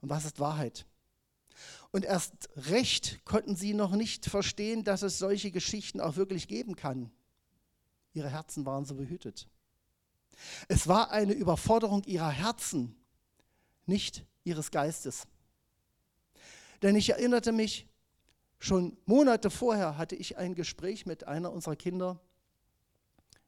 und 0.00 0.11
was 0.11 0.25
ist 0.25 0.40
Wahrheit. 0.40 0.87
Und 1.90 2.04
erst 2.04 2.49
recht 2.57 3.25
konnten 3.25 3.57
sie 3.57 3.75
noch 3.75 3.92
nicht 3.92 4.26
verstehen, 4.26 4.85
dass 4.85 5.02
es 5.02 5.19
solche 5.19 5.50
Geschichten 5.50 6.00
auch 6.00 6.16
wirklich 6.16 6.49
geben 6.49 6.76
kann. 6.76 7.11
Ihre 8.14 8.31
Herzen 8.31 8.64
waren 8.66 8.85
so 8.85 8.95
behütet. 8.95 9.49
Es 10.69 10.88
war 10.88 11.11
eine 11.11 11.33
Überforderung 11.33 12.02
ihrer 12.04 12.31
Herzen, 12.31 12.97
nicht 13.87 14.25
ihres 14.45 14.71
Geistes. 14.71 15.26
Denn 16.83 16.97
ich 16.97 17.11
erinnerte 17.11 17.52
mich, 17.52 17.87
Schon 18.62 18.97
Monate 19.07 19.50
vorher 19.50 19.99
hatte 19.99 20.14
ich 20.14 20.38
ein 20.38 20.54
Gespräch 20.54 21.04
mit 21.04 21.26
einer 21.26 21.50
unserer 21.50 21.75
Kinder 21.75 22.21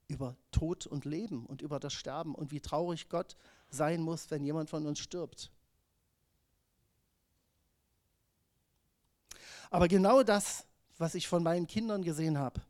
über 0.08 0.36
Tod 0.50 0.88
und 0.88 1.04
Leben 1.04 1.46
und 1.46 1.62
über 1.62 1.78
das 1.78 1.92
Sterben 1.92 2.34
und 2.34 2.50
wie 2.50 2.58
traurig 2.58 3.08
Gott 3.08 3.36
sein 3.70 4.02
muss, 4.02 4.32
wenn 4.32 4.42
jemand 4.42 4.70
von 4.70 4.84
uns 4.88 4.98
stirbt. 4.98 5.52
Aber 9.70 9.88
genau 9.88 10.22
das, 10.22 10.66
was 10.98 11.14
ich 11.14 11.28
von 11.28 11.42
meinen 11.42 11.66
Kindern 11.66 12.02
gesehen 12.02 12.38
habe, 12.38 12.60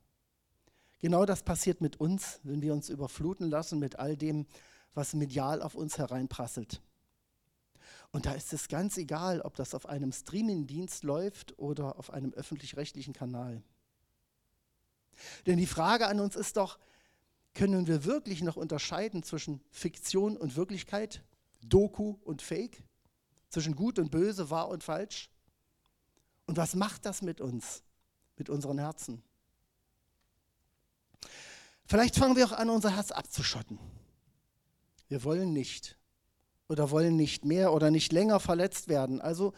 genau 1.00 1.24
das 1.24 1.42
passiert 1.42 1.80
mit 1.80 2.00
uns, 2.00 2.40
wenn 2.42 2.62
wir 2.62 2.72
uns 2.72 2.88
überfluten 2.88 3.50
lassen 3.50 3.78
mit 3.78 3.98
all 3.98 4.16
dem, 4.16 4.46
was 4.94 5.14
medial 5.14 5.62
auf 5.62 5.74
uns 5.74 5.98
hereinprasselt. 5.98 6.80
Und 8.12 8.26
da 8.26 8.32
ist 8.32 8.52
es 8.52 8.68
ganz 8.68 8.96
egal, 8.96 9.40
ob 9.40 9.56
das 9.56 9.74
auf 9.74 9.86
einem 9.86 10.12
Streamingdienst 10.12 11.02
läuft 11.02 11.58
oder 11.58 11.98
auf 11.98 12.12
einem 12.12 12.32
öffentlich-rechtlichen 12.32 13.12
Kanal. 13.12 13.62
Denn 15.46 15.58
die 15.58 15.66
Frage 15.66 16.06
an 16.06 16.20
uns 16.20 16.36
ist 16.36 16.56
doch, 16.56 16.78
können 17.54 17.86
wir 17.86 18.04
wirklich 18.04 18.42
noch 18.42 18.56
unterscheiden 18.56 19.22
zwischen 19.22 19.60
Fiktion 19.70 20.36
und 20.36 20.56
Wirklichkeit, 20.56 21.22
Doku 21.62 22.16
und 22.24 22.42
Fake, 22.42 22.82
zwischen 23.48 23.76
gut 23.76 23.98
und 23.98 24.10
böse, 24.10 24.50
wahr 24.50 24.68
und 24.68 24.82
falsch? 24.82 25.30
Und 26.46 26.56
was 26.56 26.74
macht 26.74 27.06
das 27.06 27.22
mit 27.22 27.40
uns, 27.40 27.82
mit 28.36 28.50
unseren 28.50 28.78
Herzen? 28.78 29.22
Vielleicht 31.86 32.16
fangen 32.16 32.36
wir 32.36 32.46
auch 32.46 32.52
an, 32.52 32.70
unser 32.70 32.94
Herz 32.94 33.10
abzuschotten. 33.10 33.78
Wir 35.08 35.24
wollen 35.24 35.52
nicht 35.52 35.98
oder 36.68 36.90
wollen 36.90 37.16
nicht 37.16 37.44
mehr 37.44 37.72
oder 37.72 37.90
nicht 37.90 38.12
länger 38.12 38.40
verletzt 38.40 38.88
werden. 38.88 39.20
Also 39.20 39.52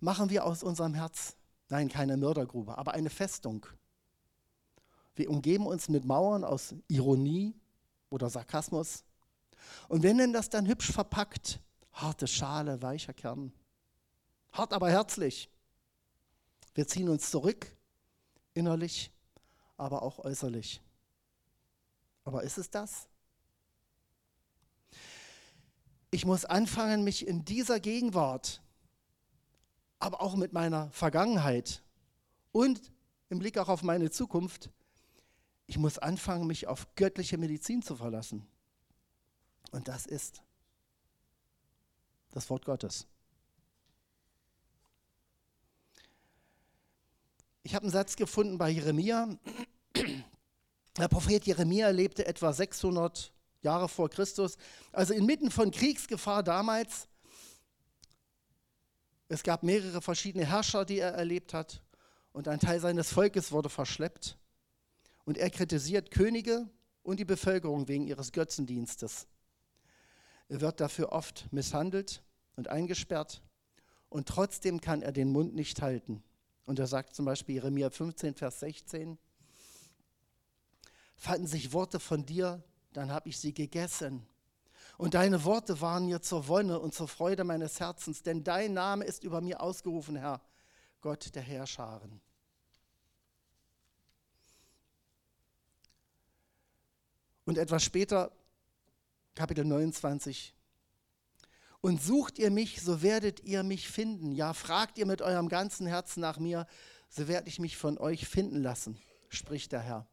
machen 0.00 0.30
wir 0.30 0.44
aus 0.44 0.62
unserem 0.62 0.94
Herz, 0.94 1.36
nein, 1.68 1.88
keine 1.88 2.16
Mördergrube, 2.16 2.78
aber 2.78 2.92
eine 2.92 3.10
Festung. 3.10 3.66
Wir 5.14 5.28
umgeben 5.28 5.66
uns 5.66 5.88
mit 5.88 6.04
Mauern 6.04 6.44
aus 6.44 6.74
Ironie 6.88 7.54
oder 8.10 8.30
Sarkasmus. 8.30 9.04
Und 9.88 10.02
wir 10.02 10.14
nennen 10.14 10.32
das 10.32 10.50
dann 10.50 10.66
hübsch 10.66 10.92
verpackt 10.92 11.60
Harte 11.92 12.26
Schale, 12.26 12.80
weicher 12.82 13.12
Kern. 13.12 13.52
Hart, 14.52 14.72
aber 14.72 14.90
herzlich. 14.90 15.50
Wir 16.74 16.86
ziehen 16.86 17.08
uns 17.08 17.30
zurück, 17.30 17.76
innerlich, 18.54 19.12
aber 19.76 20.02
auch 20.02 20.18
äußerlich. 20.18 20.80
Aber 22.24 22.42
ist 22.42 22.58
es 22.58 22.70
das? 22.70 23.08
Ich 26.10 26.24
muss 26.24 26.44
anfangen, 26.44 27.04
mich 27.04 27.26
in 27.26 27.44
dieser 27.44 27.80
Gegenwart, 27.80 28.62
aber 29.98 30.20
auch 30.20 30.36
mit 30.36 30.52
meiner 30.52 30.90
Vergangenheit 30.90 31.82
und 32.52 32.92
im 33.28 33.38
Blick 33.38 33.56
auch 33.56 33.68
auf 33.68 33.82
meine 33.82 34.10
Zukunft, 34.10 34.70
ich 35.66 35.78
muss 35.78 35.98
anfangen, 35.98 36.46
mich 36.46 36.66
auf 36.66 36.94
göttliche 36.96 37.38
Medizin 37.38 37.82
zu 37.82 37.96
verlassen. 37.96 38.46
Und 39.70 39.88
das 39.88 40.04
ist 40.04 40.42
das 42.30 42.50
Wort 42.50 42.64
Gottes. 42.66 43.06
Ich 47.64 47.74
habe 47.74 47.84
einen 47.84 47.92
Satz 47.92 48.16
gefunden 48.16 48.58
bei 48.58 48.70
Jeremia. 48.70 49.38
Der 50.96 51.08
Prophet 51.08 51.46
Jeremia 51.46 51.90
lebte 51.90 52.26
etwa 52.26 52.52
600 52.52 53.32
Jahre 53.62 53.88
vor 53.88 54.10
Christus, 54.10 54.56
also 54.90 55.14
inmitten 55.14 55.50
von 55.50 55.70
Kriegsgefahr 55.70 56.42
damals. 56.42 57.08
Es 59.28 59.44
gab 59.44 59.62
mehrere 59.62 60.02
verschiedene 60.02 60.44
Herrscher, 60.44 60.84
die 60.84 60.98
er 60.98 61.12
erlebt 61.12 61.54
hat, 61.54 61.82
und 62.32 62.48
ein 62.48 62.58
Teil 62.58 62.80
seines 62.80 63.12
Volkes 63.12 63.52
wurde 63.52 63.68
verschleppt. 63.68 64.36
Und 65.24 65.38
er 65.38 65.48
kritisiert 65.48 66.10
Könige 66.10 66.68
und 67.04 67.20
die 67.20 67.24
Bevölkerung 67.24 67.86
wegen 67.86 68.08
ihres 68.08 68.32
Götzendienstes. 68.32 69.28
Er 70.48 70.60
wird 70.60 70.80
dafür 70.80 71.12
oft 71.12 71.50
misshandelt 71.52 72.24
und 72.56 72.68
eingesperrt, 72.68 73.40
und 74.08 74.28
trotzdem 74.28 74.80
kann 74.80 75.00
er 75.00 75.12
den 75.12 75.30
Mund 75.30 75.54
nicht 75.54 75.80
halten. 75.80 76.24
Und 76.64 76.78
er 76.78 76.86
sagt 76.86 77.14
zum 77.14 77.24
Beispiel 77.24 77.56
Jeremia 77.56 77.90
15, 77.90 78.34
Vers 78.34 78.60
16, 78.60 79.18
fanden 81.16 81.46
sich 81.46 81.72
Worte 81.72 82.00
von 82.00 82.24
dir, 82.24 82.62
dann 82.92 83.10
habe 83.10 83.28
ich 83.28 83.38
sie 83.38 83.54
gegessen. 83.54 84.26
Und 84.98 85.14
deine 85.14 85.44
Worte 85.44 85.80
waren 85.80 86.06
mir 86.06 86.20
zur 86.20 86.48
Wonne 86.48 86.78
und 86.78 86.94
zur 86.94 87.08
Freude 87.08 87.44
meines 87.44 87.80
Herzens, 87.80 88.22
denn 88.22 88.44
dein 88.44 88.74
Name 88.74 89.04
ist 89.04 89.24
über 89.24 89.40
mir 89.40 89.60
ausgerufen, 89.60 90.16
Herr, 90.16 90.40
Gott 91.00 91.34
der 91.34 91.42
Herrscharen. 91.42 92.20
Und 97.44 97.58
etwas 97.58 97.82
später, 97.82 98.30
Kapitel 99.34 99.64
29, 99.64 100.54
und 101.82 102.00
sucht 102.00 102.38
ihr 102.38 102.50
mich, 102.50 102.80
so 102.80 103.02
werdet 103.02 103.44
ihr 103.44 103.62
mich 103.64 103.88
finden. 103.88 104.32
Ja, 104.32 104.54
fragt 104.54 104.96
ihr 104.96 105.04
mit 105.04 105.20
eurem 105.20 105.48
ganzen 105.48 105.86
Herzen 105.86 106.20
nach 106.20 106.38
mir, 106.38 106.66
so 107.10 107.28
werde 107.28 107.48
ich 107.48 107.58
mich 107.58 107.76
von 107.76 107.98
euch 107.98 108.26
finden 108.26 108.62
lassen, 108.62 108.98
spricht 109.28 109.72
der 109.72 109.80
Herr. 109.80 110.06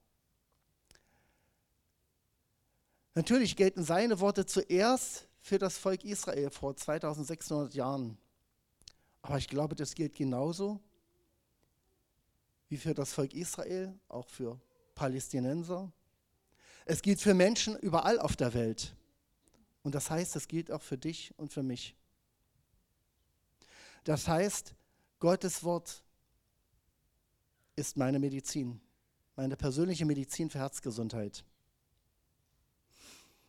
Natürlich 3.13 3.55
gelten 3.55 3.83
seine 3.83 4.19
Worte 4.19 4.45
zuerst 4.45 5.27
für 5.41 5.57
das 5.57 5.77
Volk 5.77 6.03
Israel 6.03 6.49
vor 6.49 6.75
2600 6.75 7.73
Jahren. 7.73 8.17
Aber 9.21 9.37
ich 9.37 9.47
glaube, 9.47 9.75
das 9.75 9.95
gilt 9.95 10.15
genauso 10.15 10.79
wie 12.67 12.77
für 12.77 12.93
das 12.93 13.13
Volk 13.13 13.33
Israel, 13.33 13.97
auch 14.07 14.29
für 14.29 14.59
Palästinenser. 14.95 15.91
Es 16.85 17.01
gilt 17.01 17.21
für 17.21 17.33
Menschen 17.33 17.77
überall 17.77 18.19
auf 18.19 18.35
der 18.35 18.53
Welt. 18.53 18.95
Und 19.83 19.95
das 19.95 20.09
heißt, 20.09 20.35
es 20.35 20.47
gilt 20.47 20.71
auch 20.71 20.81
für 20.81 20.97
dich 20.97 21.33
und 21.37 21.51
für 21.51 21.63
mich. 21.63 21.95
Das 24.03 24.27
heißt, 24.27 24.75
Gottes 25.19 25.63
Wort 25.63 26.03
ist 27.75 27.97
meine 27.97 28.19
Medizin, 28.19 28.81
meine 29.35 29.55
persönliche 29.55 30.05
Medizin 30.05 30.49
für 30.49 30.59
Herzgesundheit. 30.59 31.43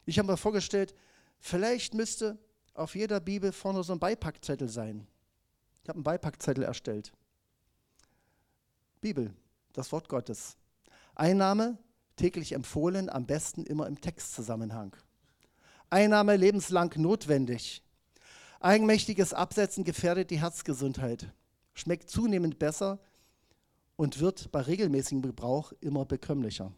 Ich 0.06 0.18
habe 0.18 0.30
mir 0.30 0.36
vorgestellt, 0.36 0.94
vielleicht 1.38 1.94
müsste 1.94 2.38
auf 2.74 2.94
jeder 2.94 3.20
Bibel 3.20 3.52
vorne 3.52 3.82
so 3.82 3.92
ein 3.92 3.98
Beipackzettel 3.98 4.68
sein. 4.68 5.06
Ich 5.82 5.88
habe 5.88 5.96
einen 5.96 6.04
Beipackzettel 6.04 6.64
erstellt. 6.64 7.12
Bibel, 9.00 9.34
das 9.72 9.92
Wort 9.92 10.08
Gottes. 10.08 10.56
Einnahme 11.14 11.78
täglich 12.16 12.52
empfohlen, 12.52 13.08
am 13.08 13.26
besten 13.26 13.64
immer 13.64 13.86
im 13.86 14.00
Textzusammenhang. 14.00 14.94
Einnahme 15.90 16.36
lebenslang 16.36 16.92
notwendig. 16.96 17.82
Eigenmächtiges 18.60 19.34
Absetzen 19.34 19.82
gefährdet 19.84 20.30
die 20.30 20.40
Herzgesundheit, 20.40 21.32
schmeckt 21.74 22.08
zunehmend 22.08 22.58
besser 22.58 23.00
und 23.96 24.20
wird 24.20 24.52
bei 24.52 24.60
regelmäßigem 24.60 25.22
Gebrauch 25.22 25.72
immer 25.80 26.04
bekömmlicher. 26.04 26.72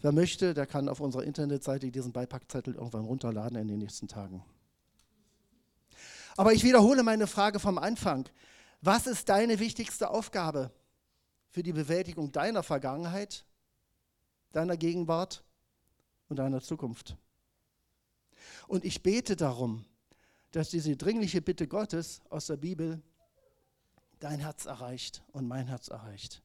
Wer 0.00 0.10
möchte, 0.10 0.52
der 0.52 0.66
kann 0.66 0.88
auf 0.88 0.98
unserer 0.98 1.22
Internetseite 1.22 1.92
diesen 1.92 2.12
Beipackzettel 2.12 2.74
irgendwann 2.74 3.04
runterladen 3.04 3.56
in 3.56 3.68
den 3.68 3.78
nächsten 3.78 4.08
Tagen. 4.08 4.44
Aber 6.36 6.52
ich 6.52 6.64
wiederhole 6.64 7.04
meine 7.04 7.28
Frage 7.28 7.60
vom 7.60 7.78
Anfang. 7.78 8.28
Was 8.80 9.06
ist 9.06 9.28
deine 9.28 9.60
wichtigste 9.60 10.10
Aufgabe 10.10 10.72
für 11.50 11.62
die 11.62 11.72
Bewältigung 11.72 12.32
deiner 12.32 12.64
Vergangenheit, 12.64 13.44
deiner 14.50 14.76
Gegenwart 14.76 15.44
und 16.32 16.36
deiner 16.36 16.62
Zukunft. 16.62 17.16
Und 18.66 18.86
ich 18.86 19.02
bete 19.02 19.36
darum, 19.36 19.84
dass 20.50 20.70
diese 20.70 20.96
dringliche 20.96 21.42
Bitte 21.42 21.68
Gottes 21.68 22.22
aus 22.30 22.46
der 22.46 22.56
Bibel 22.56 23.02
dein 24.18 24.40
Herz 24.40 24.64
erreicht 24.64 25.22
und 25.32 25.46
mein 25.46 25.66
Herz 25.66 25.88
erreicht. 25.88 26.42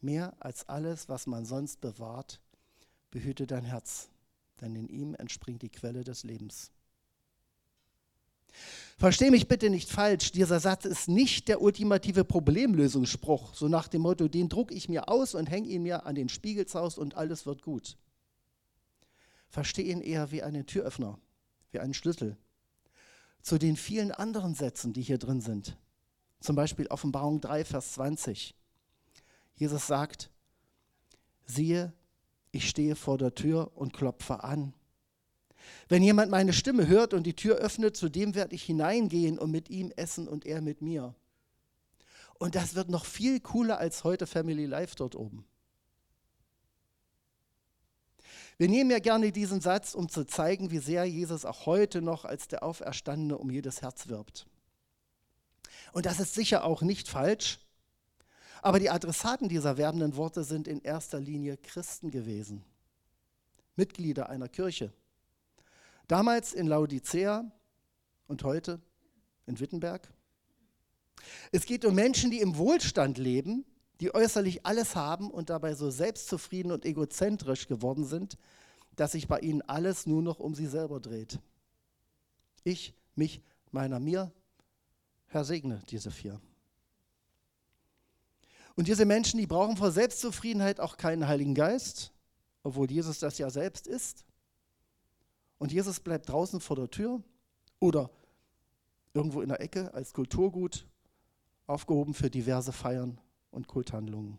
Mehr 0.00 0.34
als 0.40 0.66
alles, 0.66 1.10
was 1.10 1.26
man 1.26 1.44
sonst 1.44 1.82
bewahrt, 1.82 2.40
behüte 3.10 3.46
dein 3.46 3.64
Herz, 3.64 4.08
denn 4.62 4.74
in 4.76 4.88
ihm 4.88 5.14
entspringt 5.14 5.60
die 5.60 5.68
Quelle 5.68 6.04
des 6.04 6.24
Lebens. 6.24 6.70
Versteh 8.96 9.30
mich 9.30 9.46
bitte 9.46 9.68
nicht 9.68 9.90
falsch, 9.90 10.32
dieser 10.32 10.58
Satz 10.58 10.86
ist 10.86 11.08
nicht 11.08 11.48
der 11.48 11.60
ultimative 11.60 12.24
Problemlösungsspruch, 12.24 13.54
so 13.54 13.68
nach 13.68 13.88
dem 13.88 14.02
Motto, 14.02 14.28
den 14.28 14.48
druck 14.48 14.72
ich 14.72 14.88
mir 14.88 15.08
aus 15.08 15.34
und 15.34 15.50
hänge 15.50 15.68
ihn 15.68 15.82
mir 15.82 16.06
an 16.06 16.14
den 16.14 16.30
Spiegelzaus 16.30 16.96
und 16.96 17.14
alles 17.14 17.44
wird 17.44 17.62
gut. 17.62 17.98
Verstehe 19.54 19.84
ihn 19.84 20.00
eher 20.00 20.32
wie 20.32 20.42
einen 20.42 20.66
Türöffner, 20.66 21.16
wie 21.70 21.78
einen 21.78 21.94
Schlüssel. 21.94 22.36
Zu 23.40 23.56
den 23.56 23.76
vielen 23.76 24.10
anderen 24.10 24.56
Sätzen, 24.56 24.92
die 24.92 25.00
hier 25.00 25.16
drin 25.16 25.40
sind. 25.40 25.76
Zum 26.40 26.56
Beispiel 26.56 26.88
Offenbarung 26.88 27.40
3, 27.40 27.64
Vers 27.64 27.92
20. 27.92 28.56
Jesus 29.54 29.86
sagt, 29.86 30.32
siehe, 31.46 31.92
ich 32.50 32.68
stehe 32.68 32.96
vor 32.96 33.16
der 33.16 33.36
Tür 33.36 33.70
und 33.76 33.92
klopfe 33.92 34.42
an. 34.42 34.74
Wenn 35.88 36.02
jemand 36.02 36.32
meine 36.32 36.52
Stimme 36.52 36.88
hört 36.88 37.14
und 37.14 37.22
die 37.22 37.36
Tür 37.36 37.54
öffnet, 37.54 37.96
zu 37.96 38.08
dem 38.08 38.34
werde 38.34 38.56
ich 38.56 38.64
hineingehen 38.64 39.38
und 39.38 39.52
mit 39.52 39.70
ihm 39.70 39.92
essen 39.94 40.26
und 40.26 40.46
er 40.46 40.62
mit 40.62 40.82
mir. 40.82 41.14
Und 42.40 42.56
das 42.56 42.74
wird 42.74 42.88
noch 42.88 43.04
viel 43.04 43.38
cooler 43.38 43.78
als 43.78 44.02
heute 44.02 44.26
Family 44.26 44.66
Life 44.66 44.96
dort 44.96 45.14
oben. 45.14 45.46
Wir 48.56 48.68
nehmen 48.68 48.90
ja 48.90 49.00
gerne 49.00 49.32
diesen 49.32 49.60
Satz, 49.60 49.94
um 49.94 50.08
zu 50.08 50.24
zeigen, 50.24 50.70
wie 50.70 50.78
sehr 50.78 51.04
Jesus 51.04 51.44
auch 51.44 51.66
heute 51.66 52.00
noch 52.00 52.24
als 52.24 52.46
der 52.46 52.62
Auferstandene 52.62 53.36
um 53.36 53.50
jedes 53.50 53.82
Herz 53.82 54.08
wirbt. 54.08 54.46
Und 55.92 56.06
das 56.06 56.20
ist 56.20 56.34
sicher 56.34 56.64
auch 56.64 56.82
nicht 56.82 57.08
falsch, 57.08 57.58
aber 58.62 58.78
die 58.78 58.90
Adressaten 58.90 59.48
dieser 59.48 59.76
werbenden 59.76 60.16
Worte 60.16 60.44
sind 60.44 60.68
in 60.68 60.80
erster 60.80 61.20
Linie 61.20 61.56
Christen 61.56 62.10
gewesen, 62.10 62.64
Mitglieder 63.76 64.28
einer 64.28 64.48
Kirche. 64.48 64.92
Damals 66.06 66.52
in 66.52 66.66
Laodicea 66.66 67.44
und 68.26 68.44
heute 68.44 68.80
in 69.46 69.58
Wittenberg. 69.58 70.08
Es 71.52 71.66
geht 71.66 71.84
um 71.84 71.94
Menschen, 71.94 72.30
die 72.30 72.40
im 72.40 72.56
Wohlstand 72.56 73.18
leben, 73.18 73.64
die 74.00 74.14
äußerlich 74.14 74.66
alles 74.66 74.96
haben 74.96 75.30
und 75.30 75.50
dabei 75.50 75.74
so 75.74 75.90
selbstzufrieden 75.90 76.72
und 76.72 76.84
egozentrisch 76.84 77.68
geworden 77.68 78.04
sind, 78.04 78.36
dass 78.96 79.12
sich 79.12 79.28
bei 79.28 79.40
ihnen 79.40 79.62
alles 79.62 80.06
nur 80.06 80.22
noch 80.22 80.40
um 80.40 80.54
sie 80.54 80.66
selber 80.66 81.00
dreht. 81.00 81.38
Ich, 82.64 82.94
mich, 83.14 83.42
meiner, 83.70 84.00
mir, 84.00 84.32
Herr 85.26 85.44
segne 85.44 85.82
diese 85.88 86.10
vier. 86.10 86.40
Und 88.76 88.88
diese 88.88 89.04
Menschen, 89.04 89.38
die 89.38 89.46
brauchen 89.46 89.76
vor 89.76 89.92
Selbstzufriedenheit 89.92 90.80
auch 90.80 90.96
keinen 90.96 91.28
Heiligen 91.28 91.54
Geist, 91.54 92.12
obwohl 92.62 92.90
Jesus 92.90 93.20
das 93.20 93.38
ja 93.38 93.50
selbst 93.50 93.86
ist. 93.86 94.24
Und 95.58 95.72
Jesus 95.72 96.00
bleibt 96.00 96.28
draußen 96.28 96.60
vor 96.60 96.76
der 96.76 96.90
Tür 96.90 97.22
oder 97.78 98.10
irgendwo 99.12 99.42
in 99.42 99.48
der 99.48 99.60
Ecke 99.60 99.94
als 99.94 100.12
Kulturgut 100.12 100.86
aufgehoben 101.66 102.14
für 102.14 102.30
diverse 102.30 102.72
Feiern 102.72 103.20
und 103.54 103.68
Kulthandlungen. 103.68 104.38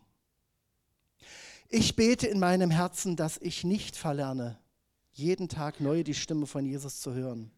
Ich 1.68 1.96
bete 1.96 2.26
in 2.26 2.38
meinem 2.38 2.70
Herzen, 2.70 3.16
dass 3.16 3.38
ich 3.38 3.64
nicht 3.64 3.96
verlerne, 3.96 4.58
jeden 5.12 5.48
Tag 5.48 5.80
neu 5.80 6.04
die 6.04 6.14
Stimme 6.14 6.46
von 6.46 6.64
Jesus 6.64 7.00
zu 7.00 7.14
hören. 7.14 7.50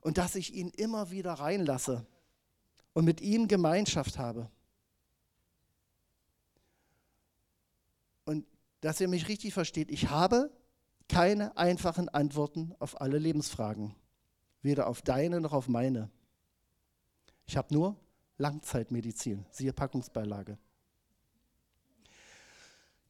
Und 0.00 0.18
dass 0.18 0.34
ich 0.34 0.54
ihn 0.54 0.68
immer 0.68 1.10
wieder 1.10 1.34
reinlasse 1.34 2.06
und 2.92 3.04
mit 3.04 3.20
ihm 3.20 3.48
Gemeinschaft 3.48 4.18
habe. 4.18 4.50
Und 8.24 8.46
dass 8.80 9.00
ihr 9.00 9.08
mich 9.08 9.28
richtig 9.28 9.54
versteht, 9.54 9.90
ich 9.90 10.10
habe 10.10 10.50
keine 11.08 11.56
einfachen 11.56 12.08
Antworten 12.08 12.74
auf 12.78 13.00
alle 13.00 13.18
Lebensfragen, 13.18 13.94
weder 14.62 14.86
auf 14.86 15.02
deine 15.02 15.40
noch 15.40 15.52
auf 15.52 15.68
meine. 15.68 16.10
Ich 17.46 17.56
habe 17.56 17.74
nur 17.74 17.96
Langzeitmedizin, 18.38 19.44
siehe 19.50 19.72
Packungsbeilage. 19.72 20.58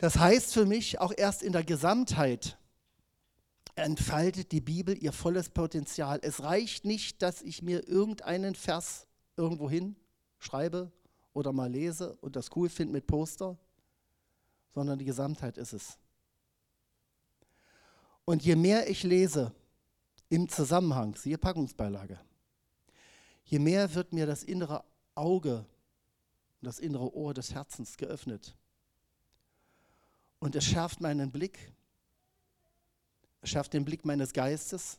Das 0.02 0.18
heißt 0.18 0.52
für 0.52 0.66
mich, 0.66 0.98
auch 0.98 1.12
erst 1.16 1.44
in 1.44 1.52
der 1.52 1.62
Gesamtheit 1.62 2.58
entfaltet 3.76 4.50
die 4.50 4.60
Bibel 4.60 5.00
ihr 5.00 5.12
volles 5.12 5.48
Potenzial. 5.48 6.18
Es 6.22 6.42
reicht 6.42 6.84
nicht, 6.84 7.22
dass 7.22 7.40
ich 7.40 7.62
mir 7.62 7.86
irgendeinen 7.86 8.56
Vers 8.56 9.06
irgendwohin 9.36 9.94
schreibe 10.40 10.90
oder 11.34 11.52
mal 11.52 11.70
lese 11.70 12.16
und 12.16 12.34
das 12.34 12.50
cool 12.56 12.68
finde 12.68 12.94
mit 12.94 13.06
Poster, 13.06 13.56
sondern 14.74 14.98
die 14.98 15.04
Gesamtheit 15.04 15.56
ist 15.56 15.72
es. 15.72 15.98
Und 18.24 18.42
je 18.42 18.56
mehr 18.56 18.90
ich 18.90 19.04
lese 19.04 19.52
im 20.28 20.48
Zusammenhang, 20.48 21.14
siehe 21.14 21.38
Packungsbeilage, 21.38 22.18
je 23.44 23.60
mehr 23.60 23.94
wird 23.94 24.12
mir 24.12 24.26
das 24.26 24.42
innere 24.42 24.82
Auge 25.14 25.64
das 26.60 26.80
innere 26.80 27.14
Ohr 27.14 27.34
des 27.34 27.54
Herzens 27.54 27.96
geöffnet. 27.96 28.56
Und 30.42 30.56
es 30.56 30.64
schärft 30.64 31.00
meinen 31.00 31.30
Blick, 31.30 31.56
es 33.42 33.50
schärft 33.50 33.74
den 33.74 33.84
Blick 33.84 34.04
meines 34.04 34.32
Geistes 34.32 34.98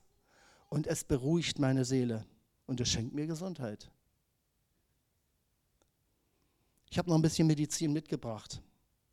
und 0.69 0.87
es 0.87 1.03
beruhigt 1.03 1.59
meine 1.59 1.83
Seele 1.83 2.25
und 2.65 2.79
es 2.79 2.87
schenkt 2.87 3.13
mir 3.13 3.27
Gesundheit. 3.27 3.91
Ich 6.89 6.97
habe 6.97 7.09
noch 7.09 7.17
ein 7.17 7.21
bisschen 7.21 7.45
Medizin 7.45 7.91
mitgebracht. 7.91 8.61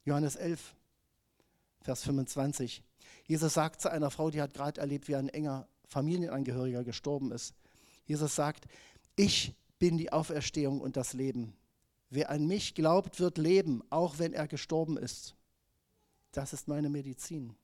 Johannes 0.04 0.36
11, 0.36 0.76
Vers 1.80 2.04
25. 2.04 2.84
Jesus 3.26 3.52
sagt 3.52 3.80
zu 3.80 3.90
einer 3.90 4.12
Frau, 4.12 4.30
die 4.30 4.40
hat 4.40 4.54
gerade 4.54 4.80
erlebt, 4.80 5.08
wie 5.08 5.16
ein 5.16 5.30
enger 5.30 5.66
Familienangehöriger 5.88 6.84
gestorben 6.84 7.32
ist. 7.32 7.54
Jesus 8.04 8.36
sagt, 8.36 8.68
ich 9.16 9.56
bin 9.80 9.98
die 9.98 10.12
Auferstehung 10.12 10.80
und 10.80 10.96
das 10.96 11.12
Leben. 11.12 11.56
Wer 12.08 12.30
an 12.30 12.46
mich 12.46 12.76
glaubt, 12.76 13.18
wird 13.18 13.36
leben, 13.36 13.82
auch 13.90 14.20
wenn 14.20 14.32
er 14.32 14.46
gestorben 14.46 14.96
ist. 14.96 15.34
Das 16.32 16.52
ist 16.52 16.68
meine 16.68 16.88
Medizin. 16.88 17.54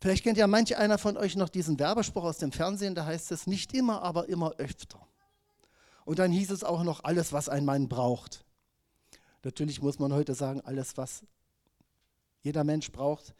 Vielleicht 0.00 0.24
kennt 0.24 0.36
ja 0.36 0.46
manch 0.46 0.76
einer 0.76 0.98
von 0.98 1.16
euch 1.16 1.36
noch 1.36 1.48
diesen 1.48 1.78
Werbespruch 1.78 2.24
aus 2.24 2.38
dem 2.38 2.50
Fernsehen, 2.50 2.94
da 2.94 3.04
heißt 3.04 3.30
es 3.30 3.46
nicht 3.46 3.72
immer, 3.72 4.02
aber 4.02 4.28
immer 4.28 4.52
öfter. 4.58 5.00
Und 6.04 6.18
dann 6.18 6.32
hieß 6.32 6.50
es 6.50 6.64
auch 6.64 6.82
noch 6.82 7.04
alles, 7.04 7.32
was 7.32 7.48
ein 7.48 7.64
Mann 7.64 7.88
braucht. 7.88 8.44
Natürlich 9.44 9.80
muss 9.80 9.98
man 9.98 10.12
heute 10.12 10.34
sagen, 10.34 10.60
alles, 10.62 10.96
was 10.96 11.24
jeder 12.42 12.64
Mensch 12.64 12.90
braucht. 12.90 13.34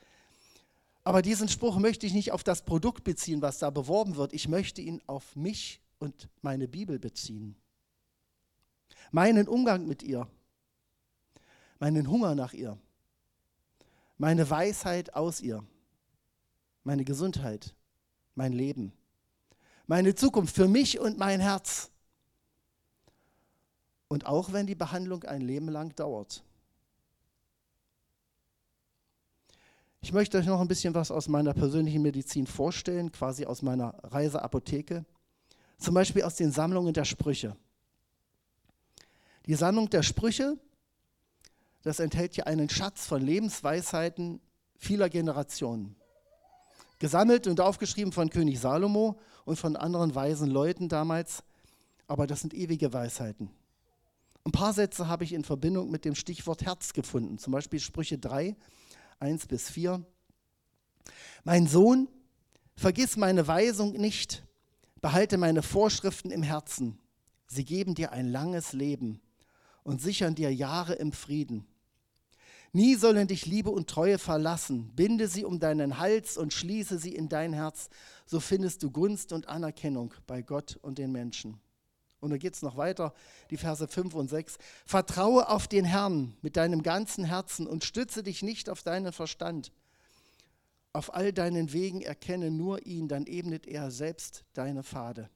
Aber 1.05 1.23
diesen 1.23 1.49
Spruch 1.49 1.79
möchte 1.79 2.07
ich 2.07 2.13
nicht 2.13 2.31
auf 2.31 2.45
das 2.45 2.65
Produkt 2.65 3.03
beziehen, 3.03 3.43
was 3.43 3.59
da 3.59 3.71
beworben 3.71 4.17
wird. 4.17 4.33
Ich 4.33 4.47
möchte 4.47 4.81
ihn 4.81 5.03
auf 5.07 5.35
mich 5.35 5.81
und 5.99 6.29
meine 6.43 6.69
Bibel 6.69 6.99
beziehen. 6.99 7.57
Meinen 9.11 9.49
Umgang 9.49 9.87
mit 9.87 10.03
ihr, 10.03 10.29
meinen 11.83 12.09
Hunger 12.09 12.37
nach 12.37 12.53
ihr, 12.53 12.79
meine 14.17 14.49
Weisheit 14.49 15.15
aus 15.17 15.41
ihr, 15.41 15.65
meine 16.85 17.05
Gesundheit, 17.05 17.75
mein 18.37 18.53
Leben, 18.53 18.93
meine 19.89 20.15
Zukunft 20.15 20.55
für 20.55 20.69
mich 20.69 21.01
und 21.01 21.19
mein 21.19 21.41
Herz. 21.41 21.91
Und 24.07 24.27
auch 24.27 24.53
wenn 24.53 24.69
die 24.69 24.77
Behandlung 24.77 25.25
ein 25.25 25.41
Leben 25.41 25.69
lang 25.69 25.93
dauert. 25.97 26.45
Ich 30.03 30.13
möchte 30.13 30.39
euch 30.39 30.47
noch 30.47 30.61
ein 30.61 30.69
bisschen 30.69 30.95
was 30.95 31.11
aus 31.11 31.27
meiner 31.27 31.53
persönlichen 31.53 32.03
Medizin 32.03 32.47
vorstellen, 32.47 33.11
quasi 33.11 33.45
aus 33.45 33.61
meiner 33.61 33.99
Reiseapotheke. 34.05 35.05
Zum 35.79 35.95
Beispiel 35.95 36.23
aus 36.23 36.37
den 36.37 36.53
Sammlungen 36.53 36.95
der 36.95 37.05
Sprüche. 37.05 37.57
Die 39.47 39.55
Sammlung 39.57 39.91
der 39.91 40.05
Sprüche, 40.05 40.57
das 41.83 42.01
enthält 42.01 42.37
ja 42.37 42.45
einen 42.45 42.69
Schatz 42.69 43.07
von 43.07 43.23
Lebensweisheiten 43.23 44.41
vieler 44.77 45.09
Generationen. 45.09 45.97
Gesammelt 46.99 47.47
und 47.47 47.61
aufgeschrieben 47.61 48.13
von 48.13 48.31
König 48.31 48.61
Salomo 48.61 49.19
und 49.45 49.57
von 49.57 49.77
anderen 49.77 50.15
weisen 50.15 50.49
Leuten 50.49 50.89
damals, 50.89 51.43
aber 52.07 52.27
das 52.27 52.41
sind 52.41 52.55
ewige 52.55 52.93
Weisheiten. 52.93 53.51
Ein 54.45 54.53
paar 54.53 54.73
Sätze 54.73 55.09
habe 55.09 55.25
ich 55.25 55.33
in 55.33 55.45
Verbindung 55.45 55.91
mit 55.91 56.05
dem 56.05 56.15
Stichwort 56.15 56.63
Herz 56.63 56.93
gefunden, 56.93 57.39
zum 57.39 57.53
Beispiel 57.53 57.81
Sprüche 57.81 58.19
3, 58.19 58.57
1 59.21 59.47
bis 59.47 59.71
4. 59.71 60.05
Mein 61.45 61.67
Sohn, 61.67 62.09
vergiss 62.77 63.17
meine 63.17 63.47
Weisung 63.47 63.93
nicht, 63.93 64.45
Behalte 65.03 65.37
meine 65.37 65.63
Vorschriften 65.63 66.31
im 66.31 66.45
Herzen. 66.45 66.97
Sie 67.49 67.65
geben 67.65 67.97
dir 67.97 68.13
ein 68.13 68.29
langes 68.29 68.73
Leben 68.73 69.21
und 69.83 70.01
sichern 70.01 70.37
dir 70.37 70.55
Jahre 70.55 70.95
im 70.95 71.11
Frieden. 71.11 71.67
Nie 72.75 72.95
sollen 72.95 73.29
dich 73.29 73.45
Liebe 73.45 73.71
und 73.71 73.91
Treue 73.91 74.19
verlassen. 74.19 74.91
Binde 74.95 75.29
sie 75.29 75.45
um 75.45 75.61
deinen 75.61 75.99
Hals 75.99 76.39
und 76.39 76.55
schließe 76.55 76.99
sie 76.99 77.15
in 77.15 77.29
dein 77.29 77.53
Herz. 77.53 77.91
So 78.25 78.41
findest 78.41 78.83
du 78.83 78.91
Gunst 78.91 79.33
und 79.33 79.49
Anerkennung 79.49 80.15
bei 80.27 80.41
Gott 80.41 80.79
und 80.81 80.97
den 80.97 81.13
Menschen. 81.13 81.61
Und 82.21 82.31
da 82.31 82.39
geht 82.39 82.55
es 82.55 82.63
noch 82.63 82.77
weiter, 82.77 83.13
die 83.51 83.57
Verse 83.57 83.87
5 83.87 84.15
und 84.15 84.31
6. 84.31 84.57
Vertraue 84.87 85.49
auf 85.49 85.69
den 85.69 85.85
Herrn 85.85 86.35
mit 86.41 86.57
deinem 86.57 86.83
ganzen 86.83 87.25
Herzen 87.25 87.67
und 87.67 87.85
stütze 87.85 88.23
dich 88.23 88.43
nicht 88.43 88.71
auf 88.71 88.83
deinen 88.83 89.13
Verstand. 89.13 89.73
Auf 90.95 91.15
all 91.15 91.33
deinen 91.33 91.73
Wegen 91.73 92.01
erkenne 92.01 92.51
nur 92.51 92.87
ihn, 92.87 93.09
dann 93.09 93.27
ebnet 93.27 93.67
er 93.67 93.91
selbst 93.91 94.45
deine 94.55 94.83
Pfade. 94.83 95.29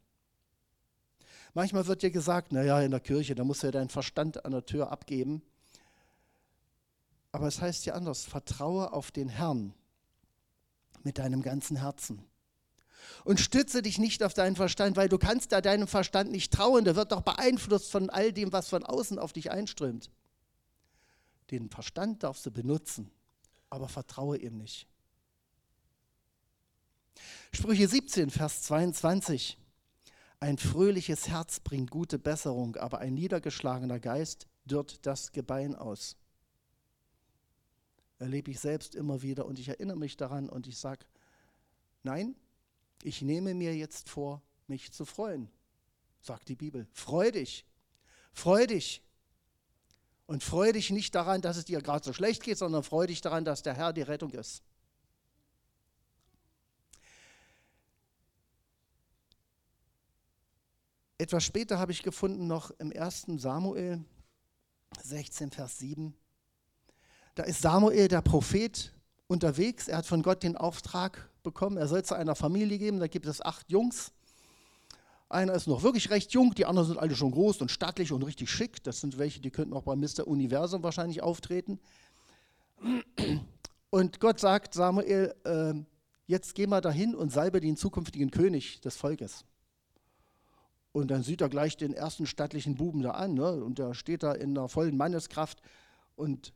Manchmal 1.54 1.86
wird 1.86 2.02
dir 2.02 2.10
gesagt, 2.10 2.52
naja, 2.52 2.80
in 2.80 2.92
der 2.92 3.00
Kirche, 3.00 3.34
da 3.34 3.42
musst 3.42 3.62
du 3.62 3.66
ja 3.66 3.72
deinen 3.72 3.88
Verstand 3.88 4.44
an 4.44 4.52
der 4.52 4.64
Tür 4.64 4.92
abgeben. 4.92 5.42
Aber 7.36 7.48
es 7.48 7.60
heißt 7.60 7.84
ja 7.84 7.92
anders, 7.92 8.24
vertraue 8.24 8.94
auf 8.94 9.10
den 9.10 9.28
Herrn 9.28 9.74
mit 11.02 11.18
deinem 11.18 11.42
ganzen 11.42 11.76
Herzen. 11.76 12.24
Und 13.24 13.40
stütze 13.40 13.82
dich 13.82 13.98
nicht 13.98 14.22
auf 14.22 14.32
deinen 14.32 14.56
Verstand, 14.56 14.96
weil 14.96 15.10
du 15.10 15.18
kannst 15.18 15.52
da 15.52 15.60
deinem 15.60 15.86
Verstand 15.86 16.30
nicht 16.32 16.50
trauen. 16.50 16.86
Der 16.86 16.96
wird 16.96 17.12
doch 17.12 17.20
beeinflusst 17.20 17.90
von 17.90 18.08
all 18.08 18.32
dem, 18.32 18.54
was 18.54 18.70
von 18.70 18.84
außen 18.84 19.18
auf 19.18 19.34
dich 19.34 19.50
einströmt. 19.50 20.10
Den 21.50 21.68
Verstand 21.68 22.22
darfst 22.22 22.46
du 22.46 22.50
benutzen, 22.50 23.10
aber 23.68 23.90
vertraue 23.90 24.38
ihm 24.38 24.56
nicht. 24.56 24.88
Sprüche 27.52 27.86
17, 27.86 28.30
Vers 28.30 28.62
22. 28.62 29.58
Ein 30.40 30.56
fröhliches 30.56 31.28
Herz 31.28 31.60
bringt 31.60 31.90
gute 31.90 32.18
Besserung, 32.18 32.76
aber 32.76 33.00
ein 33.00 33.12
niedergeschlagener 33.12 34.00
Geist 34.00 34.46
dürrt 34.64 35.04
das 35.04 35.32
Gebein 35.32 35.74
aus. 35.74 36.16
Erlebe 38.18 38.50
ich 38.50 38.60
selbst 38.60 38.94
immer 38.94 39.22
wieder 39.22 39.46
und 39.46 39.58
ich 39.58 39.68
erinnere 39.68 39.96
mich 39.96 40.16
daran 40.16 40.48
und 40.48 40.66
ich 40.66 40.78
sage, 40.78 41.04
nein, 42.02 42.34
ich 43.02 43.22
nehme 43.22 43.54
mir 43.54 43.76
jetzt 43.76 44.08
vor, 44.08 44.42
mich 44.66 44.92
zu 44.92 45.04
freuen, 45.04 45.50
sagt 46.20 46.48
die 46.48 46.56
Bibel. 46.56 46.86
Freu 46.92 47.30
dich, 47.30 47.66
freu 48.32 48.66
dich. 48.66 49.02
Und 50.26 50.42
freu 50.42 50.72
dich 50.72 50.90
nicht 50.90 51.14
daran, 51.14 51.40
dass 51.40 51.56
es 51.56 51.66
dir 51.66 51.80
gerade 51.80 52.04
so 52.04 52.12
schlecht 52.12 52.42
geht, 52.42 52.58
sondern 52.58 52.82
freu 52.82 53.06
dich 53.06 53.20
daran, 53.20 53.44
dass 53.44 53.62
der 53.62 53.74
Herr 53.74 53.92
die 53.92 54.02
Rettung 54.02 54.32
ist. 54.32 54.64
Etwas 61.18 61.44
später 61.44 61.78
habe 61.78 61.92
ich 61.92 62.02
gefunden, 62.02 62.46
noch 62.46 62.72
im 62.72 62.92
1. 62.92 63.26
Samuel 63.36 64.04
16, 65.02 65.50
Vers 65.50 65.78
7. 65.78 66.14
Da 67.36 67.42
ist 67.42 67.60
Samuel, 67.60 68.08
der 68.08 68.22
Prophet, 68.22 68.94
unterwegs. 69.26 69.88
Er 69.88 69.98
hat 69.98 70.06
von 70.06 70.22
Gott 70.22 70.42
den 70.42 70.56
Auftrag 70.56 71.28
bekommen, 71.42 71.76
er 71.76 71.86
soll 71.86 72.02
zu 72.02 72.14
einer 72.14 72.34
Familie 72.34 72.78
geben. 72.78 72.98
Da 72.98 73.08
gibt 73.08 73.26
es 73.26 73.42
acht 73.42 73.70
Jungs. 73.70 74.10
Einer 75.28 75.52
ist 75.52 75.66
noch 75.66 75.82
wirklich 75.82 76.08
recht 76.08 76.32
jung, 76.32 76.54
die 76.54 76.64
anderen 76.64 76.88
sind 76.88 76.98
alle 76.98 77.14
schon 77.14 77.32
groß 77.32 77.60
und 77.60 77.70
stattlich 77.70 78.10
und 78.10 78.22
richtig 78.22 78.48
schick. 78.50 78.82
Das 78.84 79.02
sind 79.02 79.18
welche, 79.18 79.40
die 79.40 79.50
könnten 79.50 79.74
auch 79.74 79.82
bei 79.82 79.96
Mr. 79.96 80.26
Universum 80.26 80.82
wahrscheinlich 80.82 81.22
auftreten. 81.22 81.78
Und 83.90 84.18
Gott 84.20 84.40
sagt 84.40 84.72
Samuel, 84.72 85.34
äh, 85.44 85.74
jetzt 86.26 86.54
geh 86.54 86.66
mal 86.66 86.80
dahin 86.80 87.14
und 87.14 87.32
salbe 87.32 87.60
den 87.60 87.76
zukünftigen 87.76 88.30
König 88.30 88.80
des 88.80 88.96
Volkes. 88.96 89.44
Und 90.92 91.10
dann 91.10 91.22
sieht 91.22 91.42
er 91.42 91.50
gleich 91.50 91.76
den 91.76 91.92
ersten 91.92 92.24
stattlichen 92.24 92.76
Buben 92.76 93.02
da 93.02 93.10
an. 93.10 93.34
Ne? 93.34 93.62
Und 93.62 93.78
der 93.78 93.92
steht 93.92 94.22
da 94.22 94.32
in 94.32 94.54
der 94.54 94.68
vollen 94.68 94.96
Manneskraft. 94.96 95.60
Und 96.14 96.54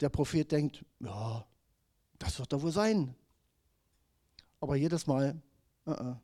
der 0.00 0.08
Prophet 0.08 0.50
denkt, 0.50 0.84
ja, 1.00 1.46
das 2.18 2.38
wird 2.38 2.52
doch 2.52 2.62
wohl 2.62 2.72
sein. 2.72 3.14
aber 4.60 4.76
jedes 4.76 5.06
Mal. 5.06 5.40
Uh 5.86 5.90
-uh. 5.92 6.16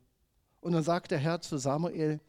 Und 0.61 0.73
dann 0.73 0.83
sagt 0.83 1.11
der 1.11 1.17
Herr 1.17 1.41
zu 1.41 1.57
Samuel, 1.57 2.19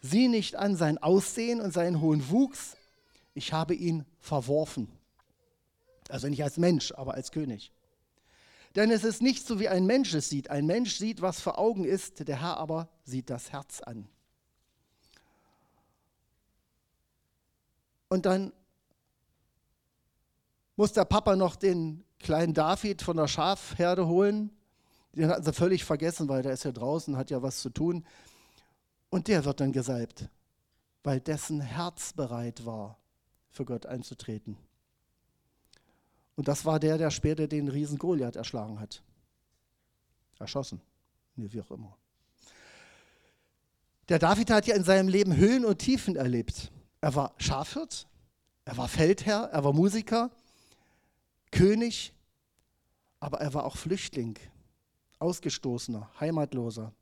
sieh 0.00 0.28
nicht 0.28 0.56
an 0.56 0.76
sein 0.76 0.98
Aussehen 0.98 1.60
und 1.60 1.72
seinen 1.72 2.00
hohen 2.00 2.30
Wuchs, 2.30 2.76
ich 3.34 3.52
habe 3.52 3.74
ihn 3.74 4.06
verworfen. 4.18 4.88
Also 6.08 6.28
nicht 6.28 6.42
als 6.42 6.56
Mensch, 6.56 6.92
aber 6.92 7.14
als 7.14 7.30
König. 7.30 7.72
Denn 8.76 8.90
es 8.90 9.04
ist 9.04 9.22
nicht 9.22 9.46
so, 9.46 9.58
wie 9.58 9.68
ein 9.68 9.86
Mensch 9.86 10.14
es 10.14 10.28
sieht. 10.28 10.50
Ein 10.50 10.66
Mensch 10.66 10.96
sieht, 10.96 11.20
was 11.20 11.40
vor 11.40 11.58
Augen 11.58 11.84
ist, 11.84 12.26
der 12.26 12.40
Herr 12.40 12.56
aber 12.56 12.88
sieht 13.04 13.28
das 13.28 13.52
Herz 13.52 13.80
an. 13.80 14.08
Und 18.08 18.26
dann 18.26 18.52
muss 20.80 20.94
der 20.94 21.04
Papa 21.04 21.36
noch 21.36 21.56
den 21.56 22.02
kleinen 22.18 22.54
David 22.54 23.02
von 23.02 23.18
der 23.18 23.28
Schafherde 23.28 24.06
holen. 24.06 24.50
Den 25.12 25.28
hatten 25.28 25.44
sie 25.44 25.52
völlig 25.52 25.84
vergessen, 25.84 26.26
weil 26.26 26.40
der 26.42 26.52
ist 26.52 26.64
ja 26.64 26.72
draußen, 26.72 27.18
hat 27.18 27.30
ja 27.30 27.42
was 27.42 27.60
zu 27.60 27.68
tun. 27.68 28.02
Und 29.10 29.28
der 29.28 29.44
wird 29.44 29.60
dann 29.60 29.72
gesalbt, 29.72 30.30
weil 31.04 31.20
dessen 31.20 31.60
Herz 31.60 32.14
bereit 32.14 32.64
war, 32.64 32.96
für 33.50 33.66
Gott 33.66 33.84
einzutreten. 33.84 34.56
Und 36.34 36.48
das 36.48 36.64
war 36.64 36.80
der, 36.80 36.96
der 36.96 37.10
später 37.10 37.46
den 37.46 37.68
Riesen 37.68 37.98
Goliath 37.98 38.36
erschlagen 38.36 38.80
hat. 38.80 39.02
Erschossen. 40.38 40.80
Nee, 41.36 41.48
wie 41.50 41.60
auch 41.60 41.70
immer. 41.72 41.94
Der 44.08 44.18
David 44.18 44.50
hat 44.50 44.66
ja 44.66 44.74
in 44.74 44.84
seinem 44.84 45.08
Leben 45.08 45.36
Höhen 45.36 45.66
und 45.66 45.76
Tiefen 45.76 46.16
erlebt. 46.16 46.72
Er 47.02 47.14
war 47.14 47.34
Schafhirt, 47.36 48.08
er 48.64 48.78
war 48.78 48.88
Feldherr, 48.88 49.50
er 49.52 49.62
war 49.62 49.74
Musiker, 49.74 50.30
König, 51.50 52.14
aber 53.18 53.40
er 53.40 53.54
war 53.54 53.64
auch 53.64 53.76
Flüchtling, 53.76 54.38
Ausgestoßener, 55.18 56.10
Heimatloser. 56.20 56.94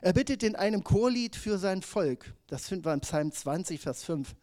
Er 0.00 0.12
bittet 0.12 0.42
in 0.42 0.56
einem 0.56 0.84
Chorlied 0.84 1.36
für 1.36 1.58
sein 1.58 1.82
Volk. 1.82 2.34
Das 2.46 2.68
finden 2.68 2.84
wir 2.84 2.94
in 2.94 3.00
Psalm 3.00 3.32
20, 3.32 3.80
Vers 3.80 4.04
5. 4.04 4.34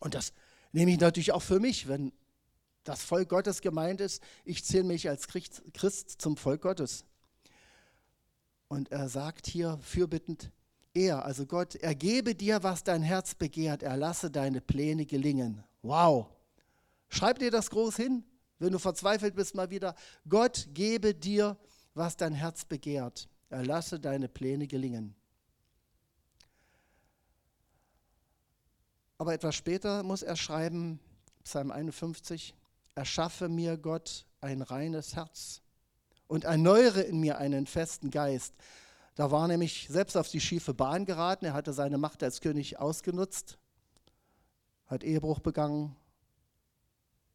Und 0.00 0.14
das 0.14 0.32
nehme 0.72 0.92
ich 0.92 1.00
natürlich 1.00 1.32
auch 1.32 1.42
für 1.42 1.60
mich, 1.60 1.88
wenn 1.88 2.12
das 2.84 3.02
Volk 3.02 3.28
Gottes 3.28 3.60
gemeint 3.60 4.00
ist. 4.00 4.22
Ich 4.44 4.64
zähle 4.64 4.84
mich 4.84 5.08
als 5.08 5.26
Christ 5.28 6.20
zum 6.20 6.36
Volk 6.36 6.62
Gottes. 6.62 7.04
Und 8.68 8.92
er 8.92 9.08
sagt 9.08 9.46
hier 9.46 9.78
fürbittend, 9.82 10.52
er, 10.94 11.24
also 11.24 11.46
Gott, 11.46 11.74
er 11.76 11.94
gebe 11.94 12.34
dir, 12.34 12.62
was 12.62 12.84
dein 12.84 13.02
Herz 13.02 13.34
begehrt, 13.34 13.82
er 13.82 13.96
lasse 13.96 14.30
deine 14.30 14.60
Pläne 14.60 15.06
gelingen. 15.06 15.64
Wow. 15.82 16.28
Schreib 17.08 17.38
dir 17.38 17.50
das 17.50 17.70
groß 17.70 17.96
hin, 17.96 18.24
wenn 18.58 18.72
du 18.72 18.78
verzweifelt 18.78 19.34
bist 19.34 19.54
mal 19.54 19.70
wieder. 19.70 19.94
Gott 20.28 20.68
gebe 20.72 21.14
dir, 21.14 21.56
was 21.94 22.16
dein 22.16 22.34
Herz 22.34 22.64
begehrt. 22.64 23.28
Er 23.50 23.64
lasse 23.64 23.98
deine 23.98 24.28
Pläne 24.28 24.66
gelingen. 24.66 25.14
Aber 29.16 29.34
etwas 29.34 29.54
später 29.54 30.02
muss 30.02 30.22
er 30.22 30.36
schreiben, 30.36 31.00
Psalm 31.42 31.72
51, 31.72 32.54
erschaffe 32.94 33.48
mir 33.48 33.76
Gott 33.76 34.26
ein 34.40 34.62
reines 34.62 35.16
Herz 35.16 35.62
und 36.28 36.44
erneuere 36.44 37.00
in 37.00 37.18
mir 37.18 37.38
einen 37.38 37.66
festen 37.66 38.10
Geist. 38.10 38.54
Da 39.16 39.32
war 39.32 39.48
nämlich 39.48 39.88
selbst 39.90 40.16
auf 40.16 40.28
die 40.28 40.40
schiefe 40.40 40.74
Bahn 40.74 41.04
geraten. 41.04 41.46
Er 41.46 41.54
hatte 41.54 41.72
seine 41.72 41.98
Macht 41.98 42.22
als 42.22 42.40
König 42.40 42.78
ausgenutzt, 42.78 43.58
hat 44.86 45.02
Ehebruch 45.02 45.40
begangen 45.40 45.96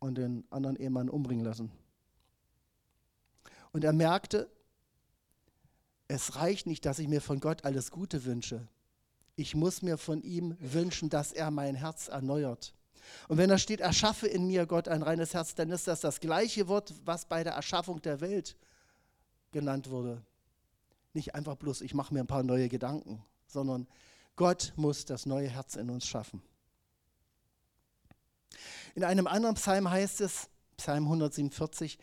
und 0.04 0.16
den 0.16 0.44
anderen 0.50 0.76
Ehemann 0.76 1.10
umbringen 1.10 1.46
lassen. 1.46 1.72
Und 3.72 3.86
er 3.86 3.94
merkte, 3.94 4.50
es 6.10 6.36
reicht 6.36 6.68
nicht, 6.68 6.86
dass 6.86 7.00
ich 7.00 7.08
mir 7.08 7.22
von 7.22 7.40
Gott 7.40 7.64
alles 7.64 7.90
Gute 7.90 8.26
wünsche. 8.26 8.68
Ich 9.36 9.56
muss 9.56 9.82
mir 9.82 9.98
von 9.98 10.22
ihm 10.22 10.58
wünschen, 10.60 11.10
dass 11.10 11.32
er 11.32 11.52
mein 11.52 11.76
Herz 11.76 12.10
erneuert. 12.10 12.76
Und 13.30 13.38
wenn 13.38 13.50
da 13.50 13.58
steht, 13.58 13.80
erschaffe 13.80 14.28
in 14.28 14.46
mir 14.46 14.66
Gott 14.66 14.90
ein 14.90 15.04
reines 15.04 15.34
Herz, 15.34 15.56
dann 15.56 15.72
ist 15.72 15.88
das 15.88 16.02
das 16.02 16.20
gleiche 16.20 16.68
Wort, 16.68 16.94
was 17.06 17.26
bei 17.26 17.44
der 17.44 17.54
Erschaffung 17.54 18.02
der 18.02 18.20
Welt 18.20 18.58
genannt 19.52 19.90
wurde. 19.90 20.22
Nicht 21.14 21.34
einfach 21.34 21.56
bloß, 21.56 21.82
ich 21.82 21.94
mache 21.94 22.14
mir 22.14 22.20
ein 22.20 22.28
paar 22.28 22.44
neue 22.44 22.68
Gedanken, 22.68 23.24
sondern 23.48 23.88
Gott 24.36 24.74
muss 24.76 25.06
das 25.06 25.26
neue 25.26 25.48
Herz 25.48 25.76
in 25.76 25.90
uns 25.90 26.06
schaffen. 26.06 26.42
In 28.96 29.04
einem 29.04 29.28
anderen 29.28 29.56
Psalm 29.56 29.90
heißt 29.90 30.22
es, 30.22 30.50
Psalm 30.78 31.06
147, 31.06 31.98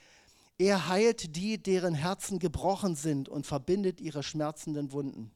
er 0.58 0.88
heilt 0.88 1.36
die, 1.36 1.62
deren 1.62 1.94
Herzen 1.94 2.38
gebrochen 2.38 2.94
sind 2.94 3.28
und 3.28 3.46
verbindet 3.46 4.00
ihre 4.00 4.22
schmerzenden 4.22 4.92
Wunden. 4.92 5.30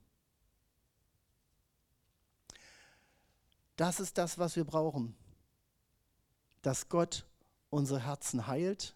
Das 3.77 4.01
ist 4.01 4.19
das, 4.19 4.39
was 4.39 4.57
wir 4.57 4.65
brauchen. 4.65 5.17
Dass 6.63 6.89
Gott 6.89 7.27
unsere 7.71 8.01
Herzen 8.01 8.47
heilt, 8.47 8.95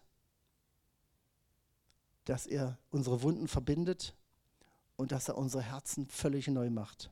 dass 2.25 2.45
er 2.45 2.77
unsere 2.91 3.21
Wunden 3.23 3.47
verbindet 3.47 4.15
und 4.95 5.11
dass 5.11 5.27
er 5.27 5.37
unsere 5.37 5.63
Herzen 5.63 6.05
völlig 6.05 6.47
neu 6.47 6.69
macht. 6.69 7.09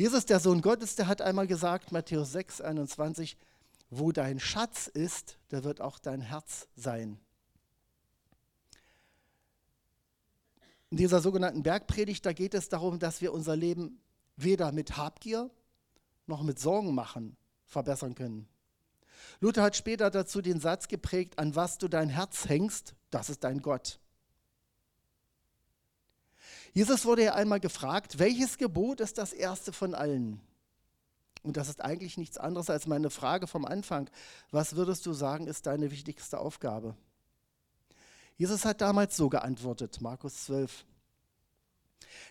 Jesus, 0.00 0.24
der 0.24 0.40
Sohn 0.40 0.62
Gottes, 0.62 0.96
der 0.96 1.08
hat 1.08 1.20
einmal 1.20 1.46
gesagt, 1.46 1.92
Matthäus 1.92 2.32
6, 2.32 2.62
21, 2.62 3.36
wo 3.90 4.12
dein 4.12 4.40
Schatz 4.40 4.86
ist, 4.86 5.36
da 5.50 5.62
wird 5.62 5.82
auch 5.82 5.98
dein 5.98 6.22
Herz 6.22 6.68
sein. 6.74 7.20
In 10.88 10.96
dieser 10.96 11.20
sogenannten 11.20 11.62
Bergpredigt, 11.62 12.24
da 12.24 12.32
geht 12.32 12.54
es 12.54 12.70
darum, 12.70 12.98
dass 12.98 13.20
wir 13.20 13.34
unser 13.34 13.56
Leben 13.56 14.00
weder 14.36 14.72
mit 14.72 14.96
Habgier 14.96 15.50
noch 16.26 16.44
mit 16.44 16.58
Sorgen 16.58 16.94
machen 16.94 17.36
verbessern 17.66 18.14
können. 18.14 18.48
Luther 19.40 19.62
hat 19.62 19.76
später 19.76 20.08
dazu 20.08 20.40
den 20.40 20.60
Satz 20.60 20.88
geprägt, 20.88 21.38
an 21.38 21.56
was 21.56 21.76
du 21.76 21.88
dein 21.88 22.08
Herz 22.08 22.48
hängst, 22.48 22.94
das 23.10 23.28
ist 23.28 23.44
dein 23.44 23.60
Gott. 23.60 24.00
Jesus 26.72 27.04
wurde 27.04 27.24
ja 27.24 27.34
einmal 27.34 27.60
gefragt, 27.60 28.18
welches 28.18 28.58
Gebot 28.58 29.00
ist 29.00 29.18
das 29.18 29.32
erste 29.32 29.72
von 29.72 29.94
allen? 29.94 30.40
Und 31.42 31.56
das 31.56 31.68
ist 31.68 31.82
eigentlich 31.82 32.16
nichts 32.16 32.38
anderes 32.38 32.70
als 32.70 32.86
meine 32.86 33.10
Frage 33.10 33.46
vom 33.46 33.64
Anfang. 33.64 34.10
Was 34.50 34.76
würdest 34.76 35.06
du 35.06 35.12
sagen, 35.12 35.46
ist 35.46 35.66
deine 35.66 35.90
wichtigste 35.90 36.38
Aufgabe? 36.38 36.94
Jesus 38.36 38.64
hat 38.64 38.80
damals 38.80 39.16
so 39.16 39.28
geantwortet, 39.28 40.00
Markus 40.00 40.44
12. 40.44 40.84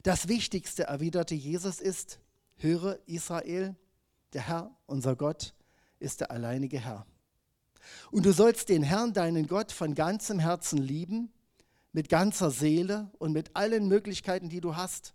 Das 0.04 0.28
Wichtigste, 0.28 0.84
erwiderte 0.84 1.36
Jesus, 1.36 1.80
ist, 1.80 2.20
höre 2.58 3.00
Israel, 3.08 3.76
der 4.34 4.48
Herr, 4.48 4.72
unser 4.86 5.16
Gott, 5.16 5.54
ist 6.00 6.22
der 6.22 6.32
alleinige 6.32 6.80
Herr. 6.80 7.06
Und 8.12 8.26
du 8.26 8.32
sollst 8.32 8.70
den 8.70 8.84
Herrn, 8.84 9.14
deinen 9.14 9.48
Gott, 9.48 9.72
von 9.72 9.96
ganzem 9.96 10.40
Herzen 10.40 10.78
lieben 10.78 11.32
mit 11.92 12.10
ganzer 12.10 12.52
Seele 12.52 13.10
und 13.18 13.32
mit 13.32 13.56
allen 13.56 13.88
Möglichkeiten, 13.88 14.50
die 14.50 14.62
du 14.62 14.76
hast. 14.76 15.14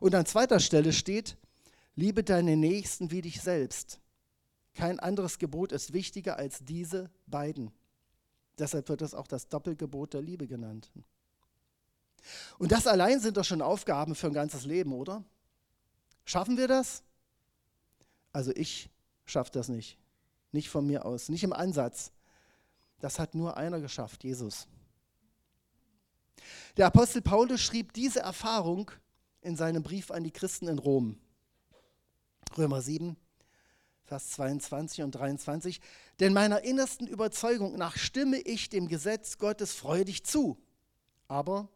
Und 0.00 0.14
an 0.14 0.26
zweiter 0.26 0.60
Stelle 0.60 0.92
steht, 0.92 1.36
liebe 1.94 2.24
deine 2.24 2.56
Nächsten 2.56 3.10
wie 3.10 3.22
dich 3.22 3.40
selbst. 3.40 4.00
Kein 4.74 4.98
anderes 4.98 5.38
Gebot 5.38 5.72
ist 5.72 5.92
wichtiger 5.92 6.36
als 6.36 6.60
diese 6.64 7.10
beiden. 7.26 7.70
Deshalb 8.58 8.88
wird 8.88 9.02
es 9.02 9.14
auch 9.14 9.26
das 9.26 9.48
Doppelgebot 9.48 10.14
der 10.14 10.22
Liebe 10.22 10.46
genannt. 10.46 10.90
Und 12.58 12.72
das 12.72 12.86
allein 12.86 13.20
sind 13.20 13.36
doch 13.36 13.44
schon 13.44 13.62
Aufgaben 13.62 14.14
für 14.14 14.28
ein 14.28 14.32
ganzes 14.32 14.64
Leben, 14.64 14.92
oder? 14.92 15.24
Schaffen 16.24 16.56
wir 16.56 16.68
das? 16.68 17.02
Also 18.32 18.52
ich 18.54 18.90
schaffe 19.24 19.50
das 19.52 19.68
nicht. 19.68 19.98
Nicht 20.52 20.68
von 20.68 20.86
mir 20.86 21.04
aus, 21.04 21.28
nicht 21.28 21.44
im 21.44 21.52
Ansatz. 21.52 22.12
Das 23.02 23.18
hat 23.18 23.34
nur 23.34 23.56
einer 23.56 23.80
geschafft, 23.80 24.22
Jesus. 24.22 24.68
Der 26.76 26.86
Apostel 26.86 27.20
Paulus 27.20 27.60
schrieb 27.60 27.92
diese 27.94 28.20
Erfahrung 28.20 28.92
in 29.40 29.56
seinem 29.56 29.82
Brief 29.82 30.12
an 30.12 30.22
die 30.22 30.30
Christen 30.30 30.68
in 30.68 30.78
Rom. 30.78 31.18
Römer 32.56 32.80
7, 32.80 33.16
Vers 34.04 34.30
22 34.30 35.02
und 35.02 35.10
23. 35.16 35.80
Denn 36.20 36.32
meiner 36.32 36.62
innersten 36.62 37.08
Überzeugung 37.08 37.74
nach 37.74 37.96
stimme 37.96 38.38
ich 38.38 38.68
dem 38.68 38.86
Gesetz 38.86 39.36
Gottes 39.36 39.74
freudig 39.74 40.22
zu. 40.22 40.56
Aber 41.26 41.68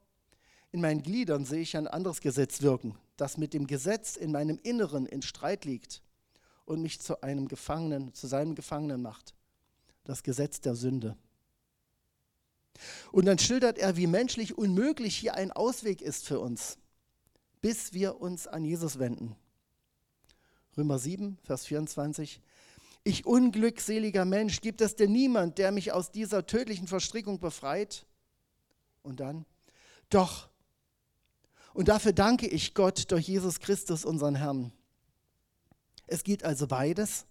in 0.70 0.80
meinen 0.80 1.02
Gliedern 1.02 1.44
sehe 1.44 1.62
ich 1.62 1.76
ein 1.76 1.88
anderes 1.88 2.20
Gesetz 2.20 2.62
wirken, 2.62 2.96
das 3.16 3.36
mit 3.36 3.52
dem 3.52 3.66
Gesetz 3.66 4.14
in 4.14 4.30
meinem 4.30 4.60
Inneren 4.62 5.06
in 5.06 5.22
Streit 5.22 5.64
liegt 5.64 6.02
und 6.66 6.82
mich 6.82 7.00
zu 7.00 7.20
einem 7.20 7.48
Gefangenen, 7.48 8.14
zu 8.14 8.28
seinem 8.28 8.54
Gefangenen 8.54 9.02
macht 9.02 9.35
das 10.06 10.22
Gesetz 10.22 10.60
der 10.60 10.74
Sünde. 10.74 11.16
Und 13.10 13.24
dann 13.26 13.38
schildert 13.38 13.78
er, 13.78 13.96
wie 13.96 14.06
menschlich 14.06 14.56
unmöglich 14.56 15.16
hier 15.16 15.34
ein 15.34 15.52
Ausweg 15.52 16.00
ist 16.00 16.26
für 16.26 16.38
uns, 16.38 16.78
bis 17.60 17.92
wir 17.92 18.20
uns 18.20 18.46
an 18.46 18.64
Jesus 18.64 18.98
wenden. 18.98 19.34
Römer 20.76 20.98
7, 20.98 21.38
Vers 21.42 21.66
24. 21.66 22.40
Ich 23.02 23.24
unglückseliger 23.24 24.24
Mensch, 24.24 24.60
gibt 24.60 24.80
es 24.80 24.96
denn 24.96 25.12
niemand, 25.12 25.58
der 25.58 25.72
mich 25.72 25.92
aus 25.92 26.10
dieser 26.10 26.46
tödlichen 26.46 26.86
Verstrickung 26.86 27.40
befreit? 27.40 28.06
Und 29.02 29.20
dann, 29.20 29.46
doch. 30.10 30.48
Und 31.72 31.88
dafür 31.88 32.12
danke 32.12 32.46
ich 32.46 32.74
Gott 32.74 33.10
durch 33.10 33.26
Jesus 33.28 33.60
Christus, 33.60 34.04
unseren 34.04 34.34
Herrn. 34.34 34.72
Es 36.06 36.22
geht 36.24 36.44
also 36.44 36.66
beides. 36.66 37.26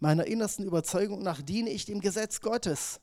Meiner 0.00 0.26
innersten 0.26 0.64
Überzeugung 0.64 1.22
nach 1.22 1.42
diene 1.42 1.70
ich 1.70 1.84
dem 1.84 2.00
Gesetz 2.00 2.40
Gottes. 2.40 3.00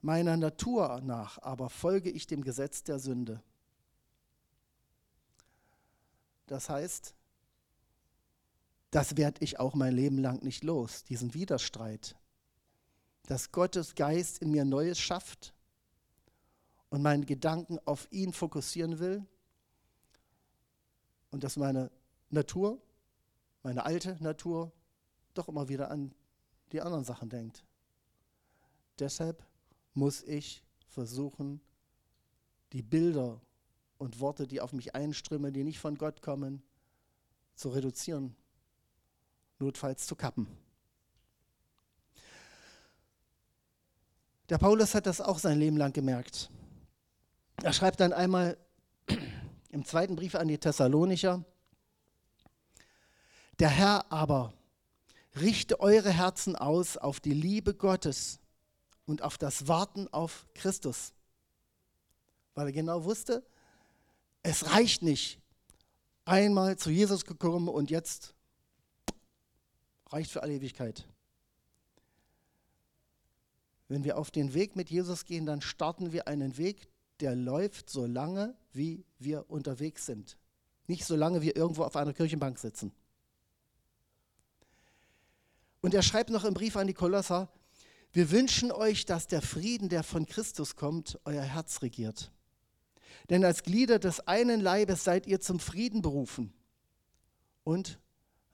Meiner 0.00 0.36
Natur 0.36 1.00
nach 1.02 1.38
aber 1.42 1.70
folge 1.70 2.10
ich 2.10 2.26
dem 2.26 2.42
Gesetz 2.42 2.84
der 2.84 2.98
Sünde. 2.98 3.42
Das 6.46 6.68
heißt, 6.68 7.14
das 8.90 9.16
werde 9.16 9.42
ich 9.42 9.58
auch 9.58 9.74
mein 9.74 9.94
Leben 9.94 10.18
lang 10.18 10.42
nicht 10.44 10.62
los, 10.62 11.02
diesen 11.04 11.34
Widerstreit. 11.34 12.16
Dass 13.26 13.50
Gottes 13.50 13.94
Geist 13.96 14.38
in 14.38 14.52
mir 14.52 14.64
Neues 14.64 15.00
schafft 15.00 15.52
und 16.90 17.02
meine 17.02 17.24
Gedanken 17.24 17.80
auf 17.86 18.06
ihn 18.12 18.32
fokussieren 18.32 19.00
will 19.00 19.26
und 21.32 21.42
dass 21.42 21.56
meine 21.56 21.90
Natur, 22.30 22.80
meine 23.64 23.84
alte 23.84 24.16
Natur, 24.22 24.70
doch 25.34 25.48
immer 25.48 25.68
wieder 25.68 25.90
an 25.90 26.14
die 26.72 26.80
anderen 26.80 27.04
Sachen 27.04 27.28
denkt. 27.28 27.64
Deshalb 28.98 29.44
muss 29.92 30.22
ich 30.22 30.62
versuchen, 30.86 31.60
die 32.72 32.82
Bilder 32.82 33.40
und 33.98 34.20
Worte, 34.20 34.46
die 34.46 34.60
auf 34.60 34.72
mich 34.72 34.94
einströmen, 34.94 35.52
die 35.52 35.64
nicht 35.64 35.78
von 35.78 35.96
Gott 35.96 36.22
kommen, 36.22 36.62
zu 37.54 37.68
reduzieren 37.68 38.36
notfalls 39.58 40.06
zu 40.06 40.16
kappen. 40.16 40.46
Der 44.48 44.58
Paulus 44.58 44.94
hat 44.94 45.06
das 45.06 45.20
auch 45.20 45.38
sein 45.38 45.58
Leben 45.58 45.76
lang 45.76 45.92
gemerkt. 45.92 46.50
Er 47.62 47.72
schreibt 47.72 48.00
dann 48.00 48.12
einmal 48.12 48.58
im 49.70 49.84
zweiten 49.84 50.16
Brief 50.16 50.34
an 50.34 50.48
die 50.48 50.58
Thessalonicher, 50.58 51.44
der 53.58 53.68
Herr 53.68 54.12
aber 54.12 54.52
richte 55.40 55.80
eure 55.80 56.10
Herzen 56.10 56.56
aus 56.56 56.96
auf 56.96 57.20
die 57.20 57.34
Liebe 57.34 57.74
Gottes 57.74 58.40
und 59.06 59.22
auf 59.22 59.38
das 59.38 59.68
Warten 59.68 60.08
auf 60.12 60.46
Christus. 60.54 61.12
Weil 62.54 62.66
er 62.66 62.72
genau 62.72 63.04
wusste, 63.04 63.44
es 64.42 64.70
reicht 64.70 65.02
nicht, 65.02 65.40
einmal 66.24 66.76
zu 66.76 66.90
Jesus 66.90 67.24
gekommen 67.24 67.68
und 67.68 67.90
jetzt 67.90 68.34
reicht 70.06 70.30
für 70.30 70.42
alle 70.42 70.54
Ewigkeit. 70.54 71.06
Wenn 73.88 74.04
wir 74.04 74.18
auf 74.18 74.30
den 74.30 74.54
Weg 74.54 74.76
mit 74.76 74.90
Jesus 74.90 75.24
gehen, 75.24 75.46
dann 75.46 75.60
starten 75.60 76.12
wir 76.12 76.26
einen 76.28 76.56
Weg, 76.56 76.88
der 77.20 77.34
läuft 77.34 77.90
so 77.90 78.06
lange, 78.06 78.56
wie 78.72 79.04
wir 79.18 79.50
unterwegs 79.50 80.06
sind. 80.06 80.38
Nicht 80.86 81.04
so 81.04 81.16
lange, 81.16 81.42
wie 81.42 81.46
wir 81.46 81.56
irgendwo 81.56 81.84
auf 81.84 81.96
einer 81.96 82.12
Kirchenbank 82.12 82.58
sitzen. 82.58 82.92
Und 85.84 85.92
er 85.92 86.00
schreibt 86.00 86.30
noch 86.30 86.44
im 86.44 86.54
Brief 86.54 86.76
an 86.76 86.86
die 86.86 86.94
Kolosser, 86.94 87.50
wir 88.10 88.30
wünschen 88.30 88.72
euch, 88.72 89.04
dass 89.04 89.26
der 89.26 89.42
Frieden, 89.42 89.90
der 89.90 90.02
von 90.02 90.24
Christus 90.24 90.76
kommt, 90.76 91.20
euer 91.26 91.42
Herz 91.42 91.82
regiert. 91.82 92.32
Denn 93.28 93.44
als 93.44 93.62
Glieder 93.62 93.98
des 93.98 94.20
einen 94.20 94.62
Leibes 94.62 95.04
seid 95.04 95.26
ihr 95.26 95.42
zum 95.42 95.60
Frieden 95.60 96.00
berufen 96.00 96.54
und 97.64 97.98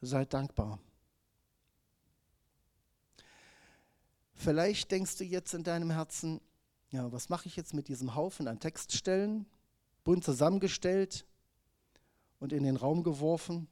seid 0.00 0.34
dankbar. 0.34 0.80
Vielleicht 4.34 4.90
denkst 4.90 5.16
du 5.18 5.22
jetzt 5.22 5.54
in 5.54 5.62
deinem 5.62 5.92
Herzen, 5.92 6.40
ja, 6.90 7.12
was 7.12 7.28
mache 7.28 7.46
ich 7.46 7.54
jetzt 7.54 7.74
mit 7.74 7.86
diesem 7.86 8.16
Haufen 8.16 8.48
an 8.48 8.58
Textstellen, 8.58 9.46
bunt 10.02 10.24
zusammengestellt 10.24 11.24
und 12.40 12.52
in 12.52 12.64
den 12.64 12.74
Raum 12.74 13.04
geworfen? 13.04 13.68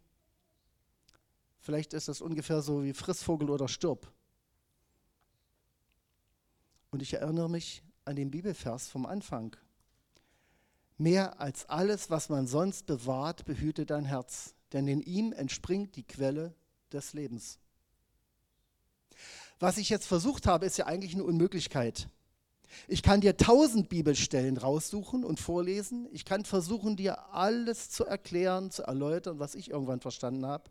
Vielleicht 1.68 1.92
ist 1.92 2.08
das 2.08 2.22
ungefähr 2.22 2.62
so 2.62 2.82
wie 2.82 2.94
Frissvogel 2.94 3.50
oder 3.50 3.68
Stirb. 3.68 4.10
Und 6.90 7.02
ich 7.02 7.12
erinnere 7.12 7.50
mich 7.50 7.82
an 8.06 8.16
den 8.16 8.30
Bibelvers 8.30 8.88
vom 8.88 9.04
Anfang. 9.04 9.54
Mehr 10.96 11.42
als 11.42 11.68
alles, 11.68 12.08
was 12.08 12.30
man 12.30 12.46
sonst 12.46 12.86
bewahrt, 12.86 13.44
behüte 13.44 13.84
dein 13.84 14.06
Herz, 14.06 14.54
denn 14.72 14.88
in 14.88 15.02
ihm 15.02 15.34
entspringt 15.34 15.94
die 15.96 16.04
Quelle 16.04 16.54
des 16.90 17.12
Lebens. 17.12 17.58
Was 19.58 19.76
ich 19.76 19.90
jetzt 19.90 20.06
versucht 20.06 20.46
habe, 20.46 20.64
ist 20.64 20.78
ja 20.78 20.86
eigentlich 20.86 21.12
eine 21.12 21.24
Unmöglichkeit. 21.24 22.08
Ich 22.86 23.02
kann 23.02 23.20
dir 23.20 23.36
tausend 23.36 23.90
Bibelstellen 23.90 24.56
raussuchen 24.56 25.22
und 25.22 25.38
vorlesen. 25.38 26.08
Ich 26.12 26.24
kann 26.24 26.46
versuchen, 26.46 26.96
dir 26.96 27.34
alles 27.34 27.90
zu 27.90 28.06
erklären, 28.06 28.70
zu 28.70 28.84
erläutern, 28.84 29.38
was 29.38 29.54
ich 29.54 29.68
irgendwann 29.68 30.00
verstanden 30.00 30.46
habe. 30.46 30.70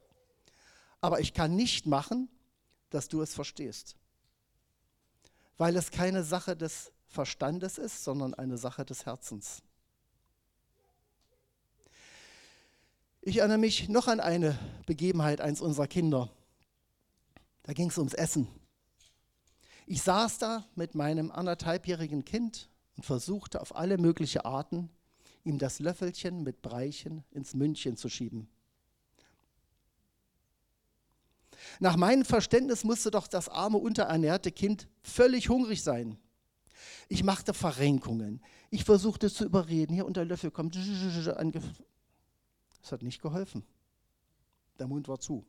Aber 1.01 1.19
ich 1.19 1.33
kann 1.33 1.55
nicht 1.55 1.85
machen, 1.85 2.29
dass 2.89 3.07
du 3.07 3.21
es 3.21 3.33
verstehst. 3.33 3.95
Weil 5.57 5.75
es 5.75 5.91
keine 5.91 6.23
Sache 6.23 6.55
des 6.55 6.91
Verstandes 7.07 7.77
ist, 7.77 8.03
sondern 8.03 8.33
eine 8.33 8.57
Sache 8.57 8.85
des 8.85 9.05
Herzens. 9.05 9.61
Ich 13.21 13.37
erinnere 13.37 13.57
mich 13.57 13.89
noch 13.89 14.07
an 14.07 14.19
eine 14.19 14.57
Begebenheit 14.85 15.41
eines 15.41 15.61
unserer 15.61 15.87
Kinder. 15.87 16.29
Da 17.63 17.73
ging 17.73 17.89
es 17.89 17.97
ums 17.97 18.13
Essen. 18.13 18.47
Ich 19.85 20.01
saß 20.01 20.37
da 20.37 20.65
mit 20.75 20.95
meinem 20.95 21.31
anderthalbjährigen 21.31 22.23
Kind 22.23 22.69
und 22.95 23.05
versuchte 23.05 23.61
auf 23.61 23.75
alle 23.75 23.97
möglichen 23.97 24.41
Arten, 24.41 24.89
ihm 25.43 25.59
das 25.59 25.79
Löffelchen 25.79 26.43
mit 26.43 26.61
Breichen 26.61 27.23
ins 27.31 27.53
Mündchen 27.53 27.97
zu 27.97 28.09
schieben. 28.09 28.49
Nach 31.79 31.95
meinem 31.95 32.25
Verständnis 32.25 32.83
musste 32.83 33.11
doch 33.11 33.27
das 33.27 33.49
arme, 33.49 33.77
unterernährte 33.77 34.51
Kind 34.51 34.87
völlig 35.01 35.49
hungrig 35.49 35.83
sein. 35.83 36.17
Ich 37.09 37.23
machte 37.23 37.53
Verrenkungen. 37.53 38.41
Ich 38.69 38.83
versuchte 38.83 39.31
zu 39.31 39.45
überreden. 39.45 39.93
Hier 39.93 40.05
und 40.05 40.17
der 40.17 40.25
Löffel 40.25 40.51
kommt. 40.51 40.75
Es 40.75 42.91
hat 42.91 43.01
nicht 43.01 43.21
geholfen. 43.21 43.65
Der 44.79 44.87
Mund 44.87 45.07
war 45.07 45.19
zu. 45.19 45.45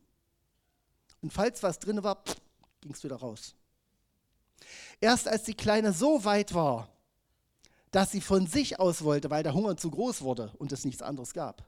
Und 1.20 1.32
falls 1.32 1.62
was 1.62 1.78
drin 1.78 2.02
war, 2.02 2.22
ging 2.80 2.92
es 2.92 3.02
wieder 3.02 3.16
raus. 3.16 3.54
Erst 5.00 5.28
als 5.28 5.44
die 5.44 5.54
Kleine 5.54 5.92
so 5.92 6.24
weit 6.24 6.54
war, 6.54 6.88
dass 7.90 8.10
sie 8.10 8.20
von 8.20 8.46
sich 8.46 8.78
aus 8.78 9.02
wollte, 9.02 9.30
weil 9.30 9.42
der 9.42 9.54
Hunger 9.54 9.76
zu 9.76 9.90
groß 9.90 10.22
wurde 10.22 10.52
und 10.58 10.72
es 10.72 10.84
nichts 10.84 11.02
anderes 11.02 11.32
gab. 11.32 11.66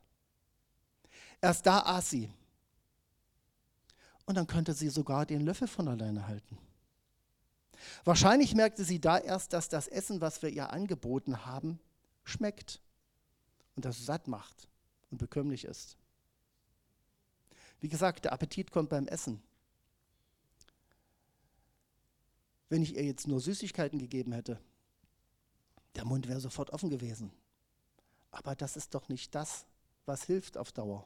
Erst 1.40 1.66
da 1.66 1.80
aß 1.80 2.10
sie. 2.10 2.30
Und 4.30 4.36
dann 4.36 4.46
könnte 4.46 4.74
sie 4.74 4.90
sogar 4.90 5.26
den 5.26 5.40
Löffel 5.40 5.66
von 5.66 5.88
alleine 5.88 6.28
halten. 6.28 6.56
Wahrscheinlich 8.04 8.54
merkte 8.54 8.84
sie 8.84 9.00
da 9.00 9.18
erst, 9.18 9.52
dass 9.52 9.68
das 9.68 9.88
Essen, 9.88 10.20
was 10.20 10.40
wir 10.40 10.50
ihr 10.50 10.70
angeboten 10.70 11.46
haben, 11.46 11.80
schmeckt 12.22 12.80
und 13.74 13.84
das 13.84 14.06
satt 14.06 14.28
macht 14.28 14.68
und 15.10 15.18
bekömmlich 15.18 15.64
ist. 15.64 15.96
Wie 17.80 17.88
gesagt, 17.88 18.24
der 18.24 18.32
Appetit 18.32 18.70
kommt 18.70 18.90
beim 18.90 19.08
Essen. 19.08 19.42
wenn 22.68 22.82
ich 22.82 22.94
ihr 22.94 23.04
jetzt 23.04 23.26
nur 23.26 23.40
Süßigkeiten 23.40 23.98
gegeben 23.98 24.30
hätte. 24.30 24.60
Der 25.96 26.04
Mund 26.04 26.28
wäre 26.28 26.38
sofort 26.38 26.70
offen 26.70 26.88
gewesen. 26.88 27.32
Aber 28.30 28.54
das 28.54 28.76
ist 28.76 28.94
doch 28.94 29.08
nicht 29.08 29.34
das, 29.34 29.66
was 30.06 30.22
hilft 30.22 30.56
auf 30.56 30.70
Dauer. 30.70 31.04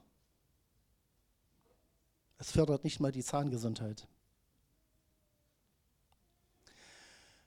Es 2.39 2.51
fördert 2.51 2.85
nicht 2.85 3.01
mal 3.01 3.13
die 3.13 3.25
Zahngesundheit. 3.25 4.07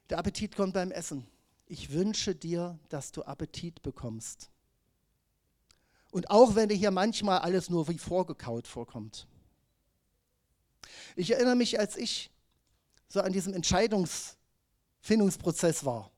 Der 0.10 0.18
Appetit 0.18 0.56
kommt 0.56 0.74
beim 0.74 0.92
Essen. 0.92 1.28
Ich 1.66 1.92
wünsche 1.92 2.34
dir, 2.34 2.80
dass 2.90 3.12
du 3.12 3.24
Appetit 3.24 3.82
bekommst. 3.82 4.50
Und 6.12 6.30
auch 6.30 6.56
wenn 6.56 6.70
dir 6.70 6.76
hier 6.76 6.92
manchmal 6.92 7.40
alles 7.40 7.70
nur 7.70 7.90
wie 7.90 7.98
vorgekaut 7.98 8.68
vorkommt. 8.68 9.28
Ich 11.16 11.32
erinnere 11.32 11.56
mich, 11.56 11.80
als 11.80 11.98
ich 11.98 12.32
so 13.10 13.22
an 13.22 13.34
diesem 13.34 13.54
Entscheidungsfindungsprozess 13.54 15.84
war. 15.84 16.12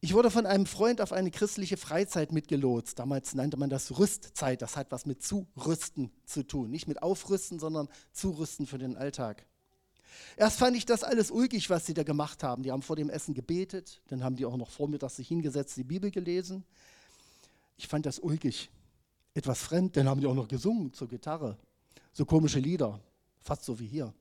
Ich 0.00 0.14
wurde 0.14 0.30
von 0.30 0.46
einem 0.46 0.66
Freund 0.66 1.00
auf 1.00 1.12
eine 1.12 1.32
christliche 1.32 1.76
Freizeit 1.76 2.30
mitgelotst. 2.30 2.98
Damals 2.98 3.34
nannte 3.34 3.56
man 3.56 3.68
das 3.68 3.98
Rüstzeit. 3.98 4.62
Das 4.62 4.76
hat 4.76 4.92
was 4.92 5.06
mit 5.06 5.22
Zurüsten 5.22 6.12
zu 6.24 6.44
tun. 6.44 6.70
Nicht 6.70 6.86
mit 6.86 7.02
Aufrüsten, 7.02 7.58
sondern 7.58 7.88
Zurüsten 8.12 8.66
für 8.66 8.78
den 8.78 8.96
Alltag. 8.96 9.44
Erst 10.36 10.58
fand 10.58 10.76
ich 10.76 10.86
das 10.86 11.02
alles 11.02 11.32
ulkig, 11.32 11.68
was 11.68 11.84
sie 11.84 11.94
da 11.94 12.04
gemacht 12.04 12.44
haben. 12.44 12.62
Die 12.62 12.70
haben 12.70 12.82
vor 12.82 12.94
dem 12.94 13.10
Essen 13.10 13.34
gebetet, 13.34 14.00
dann 14.08 14.22
haben 14.22 14.36
die 14.36 14.46
auch 14.46 14.56
noch 14.56 14.70
vormittags 14.70 15.16
sich 15.16 15.28
hingesetzt, 15.28 15.76
die 15.76 15.84
Bibel 15.84 16.10
gelesen. 16.12 16.64
Ich 17.76 17.88
fand 17.88 18.06
das 18.06 18.20
ulkig, 18.20 18.70
etwas 19.34 19.60
fremd. 19.60 19.96
Dann 19.96 20.08
haben 20.08 20.20
die 20.20 20.26
auch 20.26 20.34
noch 20.34 20.48
gesungen 20.48 20.92
zur 20.92 21.08
Gitarre, 21.08 21.58
so 22.12 22.24
komische 22.24 22.60
Lieder. 22.60 23.00
Fast 23.40 23.64
so 23.64 23.78
wie 23.80 23.86
hier. 23.86 24.14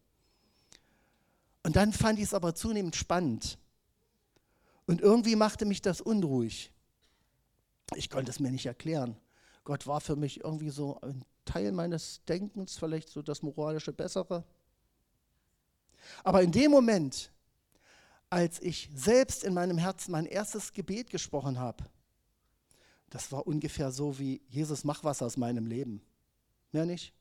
Und 1.63 1.75
dann 1.75 1.93
fand 1.93 2.17
ich 2.17 2.25
es 2.25 2.33
aber 2.33 2.55
zunehmend 2.55 2.95
spannend. 2.95 3.57
Und 4.87 5.01
irgendwie 5.01 5.35
machte 5.35 5.65
mich 5.65 5.81
das 5.81 6.01
unruhig. 6.01 6.71
Ich 7.95 8.09
konnte 8.09 8.31
es 8.31 8.39
mir 8.39 8.51
nicht 8.51 8.65
erklären. 8.65 9.17
Gott 9.63 9.85
war 9.85 10.01
für 10.01 10.15
mich 10.15 10.43
irgendwie 10.43 10.69
so 10.69 10.99
ein 11.01 11.23
Teil 11.45 11.71
meines 11.71 12.23
Denkens, 12.25 12.77
vielleicht 12.77 13.09
so 13.09 13.21
das 13.21 13.43
moralische 13.43 13.93
Bessere. 13.93 14.43
Aber 16.23 16.41
in 16.41 16.51
dem 16.51 16.71
Moment, 16.71 17.31
als 18.29 18.61
ich 18.61 18.89
selbst 18.93 19.43
in 19.43 19.53
meinem 19.53 19.77
Herzen 19.77 20.11
mein 20.11 20.25
erstes 20.25 20.73
Gebet 20.73 21.09
gesprochen 21.09 21.59
habe, 21.59 21.85
das 23.09 23.31
war 23.31 23.45
ungefähr 23.45 23.91
so 23.91 24.17
wie 24.19 24.41
Jesus, 24.47 24.83
mach 24.83 25.03
was 25.03 25.21
aus 25.21 25.37
meinem 25.37 25.65
Leben. 25.65 26.01
Mehr 26.71 26.85
nicht? 26.85 27.13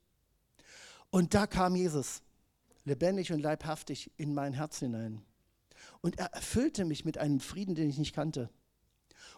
Und 1.10 1.34
da 1.34 1.46
kam 1.46 1.76
Jesus, 1.76 2.22
lebendig 2.84 3.32
und 3.32 3.40
leibhaftig, 3.40 4.10
in 4.16 4.34
mein 4.34 4.52
Herz 4.52 4.78
hinein. 4.78 5.24
Und 6.00 6.18
er 6.18 6.26
erfüllte 6.26 6.84
mich 6.84 7.04
mit 7.04 7.18
einem 7.18 7.40
Frieden, 7.40 7.74
den 7.74 7.88
ich 7.88 7.98
nicht 7.98 8.14
kannte. 8.14 8.50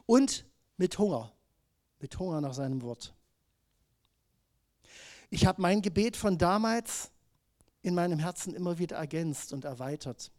Und 0.07 0.45
mit 0.77 0.99
Hunger, 0.99 1.33
mit 1.99 2.19
Hunger 2.19 2.41
nach 2.41 2.55
seinem 2.55 2.83
Wort. 2.83 3.15
Ich 5.31 5.47
habe 5.47 5.61
mein 5.61 5.83
Gebet 5.83 6.17
von 6.17 6.39
damals 6.39 7.11
in 7.83 7.95
meinem 7.95 8.19
Herzen 8.19 8.55
immer 8.55 8.79
wieder 8.79 8.97
ergänzt 8.97 9.53
und 9.53 9.65
erweitert. 9.65 10.33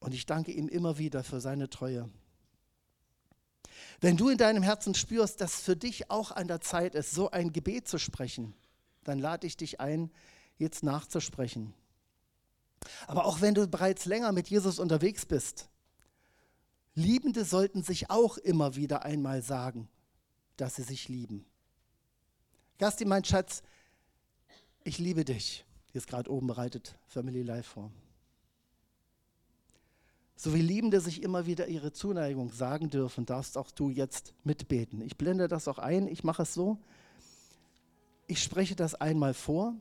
Und 0.00 0.14
ich 0.14 0.26
danke 0.26 0.52
ihm 0.52 0.68
immer 0.68 0.98
wieder 0.98 1.24
für 1.24 1.40
seine 1.40 1.68
Treue. 1.68 2.08
Wenn 4.00 4.16
du 4.16 4.28
in 4.28 4.38
deinem 4.38 4.62
Herzen 4.62 4.94
spürst, 4.94 5.40
dass 5.40 5.60
für 5.60 5.76
dich 5.76 6.10
auch 6.10 6.30
an 6.30 6.46
der 6.46 6.60
Zeit 6.60 6.94
ist, 6.94 7.12
so 7.12 7.30
ein 7.30 7.52
Gebet 7.52 7.88
zu 7.88 7.98
sprechen, 7.98 8.54
dann 9.04 9.18
lade 9.18 9.46
ich 9.46 9.56
dich 9.56 9.80
ein, 9.80 10.10
jetzt 10.56 10.82
nachzusprechen. 10.82 11.74
Aber 13.06 13.24
auch 13.24 13.40
wenn 13.40 13.54
du 13.54 13.66
bereits 13.66 14.04
länger 14.04 14.32
mit 14.32 14.48
Jesus 14.48 14.78
unterwegs 14.78 15.26
bist, 15.26 15.68
Liebende 16.94 17.44
sollten 17.44 17.82
sich 17.82 18.10
auch 18.10 18.38
immer 18.38 18.74
wieder 18.74 19.04
einmal 19.04 19.40
sagen, 19.42 19.88
dass 20.56 20.76
sie 20.76 20.82
sich 20.82 21.08
lieben. 21.08 21.46
Gasti, 22.78 23.04
mein 23.04 23.24
Schatz, 23.24 23.62
ich 24.82 24.98
liebe 24.98 25.24
dich. 25.24 25.64
Hier 25.92 26.00
ist 26.00 26.08
gerade 26.08 26.30
oben 26.30 26.48
bereitet 26.48 26.98
Family 27.06 27.42
Life 27.42 27.70
vor. 27.70 27.92
So 30.34 30.54
wie 30.54 30.60
Liebende 30.60 31.00
sich 31.00 31.22
immer 31.22 31.46
wieder 31.46 31.68
ihre 31.68 31.92
Zuneigung 31.92 32.52
sagen 32.52 32.90
dürfen, 32.90 33.26
darfst 33.26 33.58
auch 33.58 33.70
du 33.70 33.90
jetzt 33.90 34.34
mitbeten. 34.44 35.00
Ich 35.00 35.16
blende 35.16 35.48
das 35.48 35.66
auch 35.66 35.78
ein, 35.78 36.06
ich 36.06 36.24
mache 36.24 36.42
es 36.42 36.54
so. 36.54 36.78
Ich 38.26 38.42
spreche 38.42 38.76
das 38.76 38.94
einmal 38.94 39.34
vor 39.34 39.74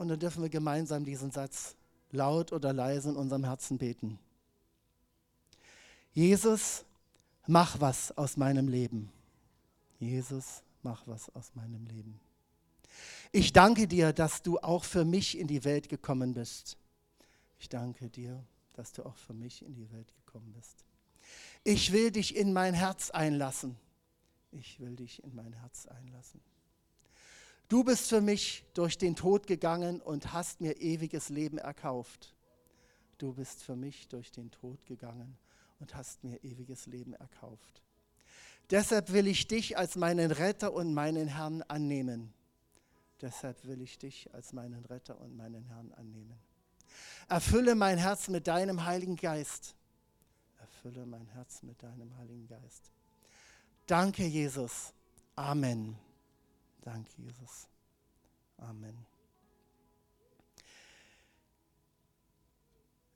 und 0.00 0.08
dann 0.08 0.18
dürfen 0.18 0.42
wir 0.42 0.48
gemeinsam 0.48 1.04
diesen 1.04 1.30
Satz 1.30 1.76
laut 2.10 2.54
oder 2.54 2.72
leise 2.72 3.10
in 3.10 3.16
unserem 3.16 3.44
Herzen 3.44 3.76
beten. 3.76 4.18
Jesus, 6.14 6.86
mach 7.46 7.78
was 7.80 8.16
aus 8.16 8.38
meinem 8.38 8.68
Leben. 8.68 9.12
Jesus, 9.98 10.62
mach 10.82 11.06
was 11.06 11.28
aus 11.34 11.54
meinem 11.54 11.84
Leben. 11.84 12.18
Ich 13.30 13.52
danke 13.52 13.86
dir, 13.86 14.14
dass 14.14 14.40
du 14.40 14.58
auch 14.60 14.84
für 14.84 15.04
mich 15.04 15.36
in 15.36 15.46
die 15.46 15.64
Welt 15.64 15.90
gekommen 15.90 16.32
bist. 16.32 16.78
Ich 17.58 17.68
danke 17.68 18.08
dir, 18.08 18.42
dass 18.72 18.92
du 18.92 19.04
auch 19.04 19.16
für 19.16 19.34
mich 19.34 19.62
in 19.62 19.74
die 19.74 19.92
Welt 19.92 20.14
gekommen 20.24 20.50
bist. 20.54 20.82
Ich 21.62 21.92
will 21.92 22.10
dich 22.10 22.34
in 22.34 22.54
mein 22.54 22.72
Herz 22.72 23.10
einlassen. 23.10 23.76
Ich 24.50 24.80
will 24.80 24.96
dich 24.96 25.22
in 25.22 25.34
mein 25.34 25.52
Herz 25.52 25.84
einlassen. 25.84 26.40
Du 27.70 27.84
bist 27.84 28.08
für 28.08 28.20
mich 28.20 28.64
durch 28.74 28.98
den 28.98 29.14
Tod 29.14 29.46
gegangen 29.46 30.00
und 30.00 30.32
hast 30.32 30.60
mir 30.60 30.80
ewiges 30.80 31.28
Leben 31.28 31.56
erkauft. 31.56 32.34
Du 33.16 33.32
bist 33.32 33.62
für 33.62 33.76
mich 33.76 34.08
durch 34.08 34.32
den 34.32 34.50
Tod 34.50 34.84
gegangen 34.86 35.38
und 35.78 35.94
hast 35.94 36.24
mir 36.24 36.42
ewiges 36.42 36.86
Leben 36.86 37.14
erkauft. 37.14 37.84
Deshalb 38.70 39.12
will 39.12 39.28
ich 39.28 39.46
dich 39.46 39.78
als 39.78 39.94
meinen 39.94 40.32
Retter 40.32 40.72
und 40.72 40.92
meinen 40.94 41.28
Herrn 41.28 41.62
annehmen. 41.62 42.34
Deshalb 43.20 43.64
will 43.64 43.80
ich 43.82 43.98
dich 43.98 44.34
als 44.34 44.52
meinen 44.52 44.84
Retter 44.86 45.20
und 45.20 45.36
meinen 45.36 45.64
Herrn 45.66 45.92
annehmen. 45.92 46.40
Erfülle 47.28 47.76
mein 47.76 47.98
Herz 47.98 48.26
mit 48.26 48.48
deinem 48.48 48.84
Heiligen 48.84 49.14
Geist. 49.14 49.76
Erfülle 50.58 51.06
mein 51.06 51.28
Herz 51.28 51.62
mit 51.62 51.80
deinem 51.80 52.16
Heiligen 52.16 52.48
Geist. 52.48 52.90
Danke, 53.86 54.24
Jesus. 54.24 54.92
Amen. 55.36 56.09
Danke, 56.82 57.10
Jesus. 57.18 57.68
Amen. 58.56 59.06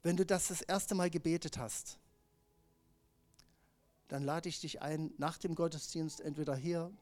Wenn 0.02 0.16
du 0.16 0.26
das 0.26 0.48
das 0.48 0.60
erste 0.60 0.94
Mal 0.94 1.08
gebetet 1.08 1.56
hast, 1.56 1.98
dann 4.08 4.22
lade 4.22 4.48
ich 4.48 4.60
dich 4.60 4.82
ein, 4.82 5.12
nach 5.16 5.38
dem 5.38 5.54
Gottesdienst 5.54 6.20
entweder 6.20 6.54
hier, 6.54 6.92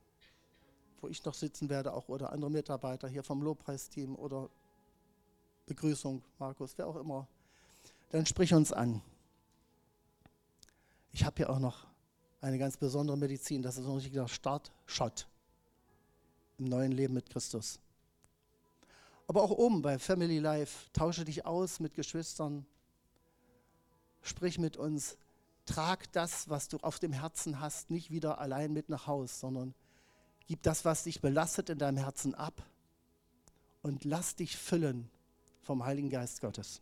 wo 1.01 1.09
ich 1.09 1.25
noch 1.25 1.35
sitzen 1.35 1.69
werde, 1.69 1.93
auch 1.93 2.09
oder 2.09 2.33
andere 2.33 2.51
Mitarbeiter 2.51 3.09
hier 3.09 3.25
vom 3.25 3.43
Lobpreisteam 3.43 4.15
oder 4.15 4.49
Begrüßung, 5.67 6.23
Markus, 6.39 6.79
wer 6.79 6.87
auch 6.87 6.97
immer, 6.97 7.27
dann 8.11 8.25
sprich 8.25 8.55
uns 8.55 8.73
an. 8.73 9.03
Ich 11.13 11.25
habe 11.25 11.37
hier 11.37 11.51
auch 11.51 11.59
noch 11.59 11.87
eine 12.41 12.59
ganz 12.59 12.77
besondere 12.77 13.17
Medizin, 13.17 13.63
das 13.63 13.79
ist 13.79 13.87
ein 13.87 13.95
richtiger 13.95 14.29
Startshot 14.29 15.27
im 16.63 16.69
neuen 16.69 16.93
Leben 16.93 17.15
mit 17.15 17.29
Christus. 17.29 17.81
Aber 19.27 19.43
auch 19.43 19.51
oben 19.51 19.83
bei 19.83 19.99
Family 19.99 20.39
Life, 20.39 20.89
tausche 20.93 21.25
dich 21.25 21.45
aus 21.45 21.81
mit 21.81 21.95
Geschwistern, 21.95 22.65
sprich 24.23 24.59
mit 24.59 24.77
uns, 24.77 25.17
trag 25.67 26.11
das, 26.13 26.49
was 26.49 26.69
du 26.69 26.79
auf 26.79 27.01
dem 27.01 27.13
Herzen 27.13 27.59
hast, 27.61 27.91
nicht 27.91 28.11
wieder 28.11 28.39
allein 28.39 28.73
mit 28.73 28.89
nach 28.89 29.09
Haus, 29.09 29.41
sondern 29.41 29.75
gib 30.47 30.63
das, 30.63 30.85
was 30.85 31.03
dich 31.03 31.21
belastet, 31.21 31.69
in 31.69 31.79
deinem 31.79 31.99
Herzen 31.99 32.35
ab 32.35 32.63
und 33.83 34.05
lass 34.05 34.37
dich 34.37 34.57
füllen 34.57 35.11
vom 35.63 35.85
Heiligen 35.85 36.11
Geist 36.11 36.41
Gottes. 36.41 36.81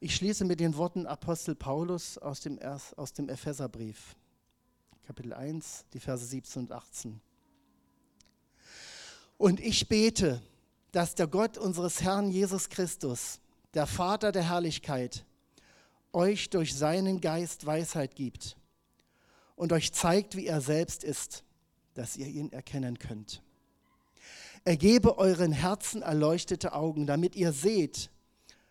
Ich 0.00 0.16
schließe 0.16 0.44
mit 0.46 0.60
den 0.60 0.76
Worten 0.76 1.06
Apostel 1.06 1.54
Paulus 1.54 2.16
aus 2.16 2.40
dem, 2.40 2.58
aus 2.96 3.12
dem 3.12 3.28
Epheserbrief, 3.28 4.16
Kapitel 5.06 5.34
1, 5.34 5.84
die 5.92 6.00
Verse 6.00 6.24
17 6.24 6.62
und 6.62 6.72
18. 6.72 7.20
Und 9.36 9.60
ich 9.60 9.88
bete, 9.88 10.40
dass 10.92 11.14
der 11.14 11.26
Gott 11.26 11.58
unseres 11.58 12.02
Herrn 12.02 12.30
Jesus 12.30 12.68
Christus, 12.68 13.40
der 13.74 13.86
Vater 13.86 14.32
der 14.32 14.48
Herrlichkeit, 14.48 15.24
euch 16.12 16.50
durch 16.50 16.74
seinen 16.74 17.20
Geist 17.20 17.66
Weisheit 17.66 18.14
gibt 18.14 18.56
und 19.56 19.72
euch 19.72 19.92
zeigt, 19.92 20.36
wie 20.36 20.46
er 20.46 20.60
selbst 20.60 21.02
ist, 21.02 21.42
dass 21.94 22.16
ihr 22.16 22.26
ihn 22.26 22.52
erkennen 22.52 22.98
könnt. 22.98 23.42
Er 24.64 24.76
gebe 24.76 25.18
euren 25.18 25.52
Herzen 25.52 26.02
erleuchtete 26.02 26.72
Augen, 26.72 27.06
damit 27.06 27.36
ihr 27.36 27.52
seht, 27.52 28.10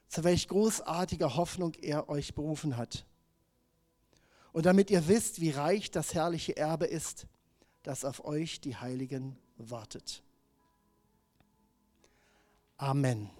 zu 0.08 0.24
welch 0.24 0.48
großartiger 0.48 1.36
Hoffnung 1.36 1.74
er 1.76 2.10
euch 2.10 2.34
berufen 2.34 2.78
hat. 2.78 3.06
Und 4.54 4.66
damit 4.66 4.92
ihr 4.92 5.08
wisst, 5.08 5.42
wie 5.42 5.50
reich 5.50 5.92
das 5.92 6.14
herrliche 6.14 6.56
Erbe 6.56 6.86
ist, 6.86 7.28
das 7.84 8.06
auf 8.06 8.24
euch 8.24 8.62
die 8.62 8.76
Heiligen 8.76 9.38
wartet. 9.58 10.24
Amen. 12.84 13.32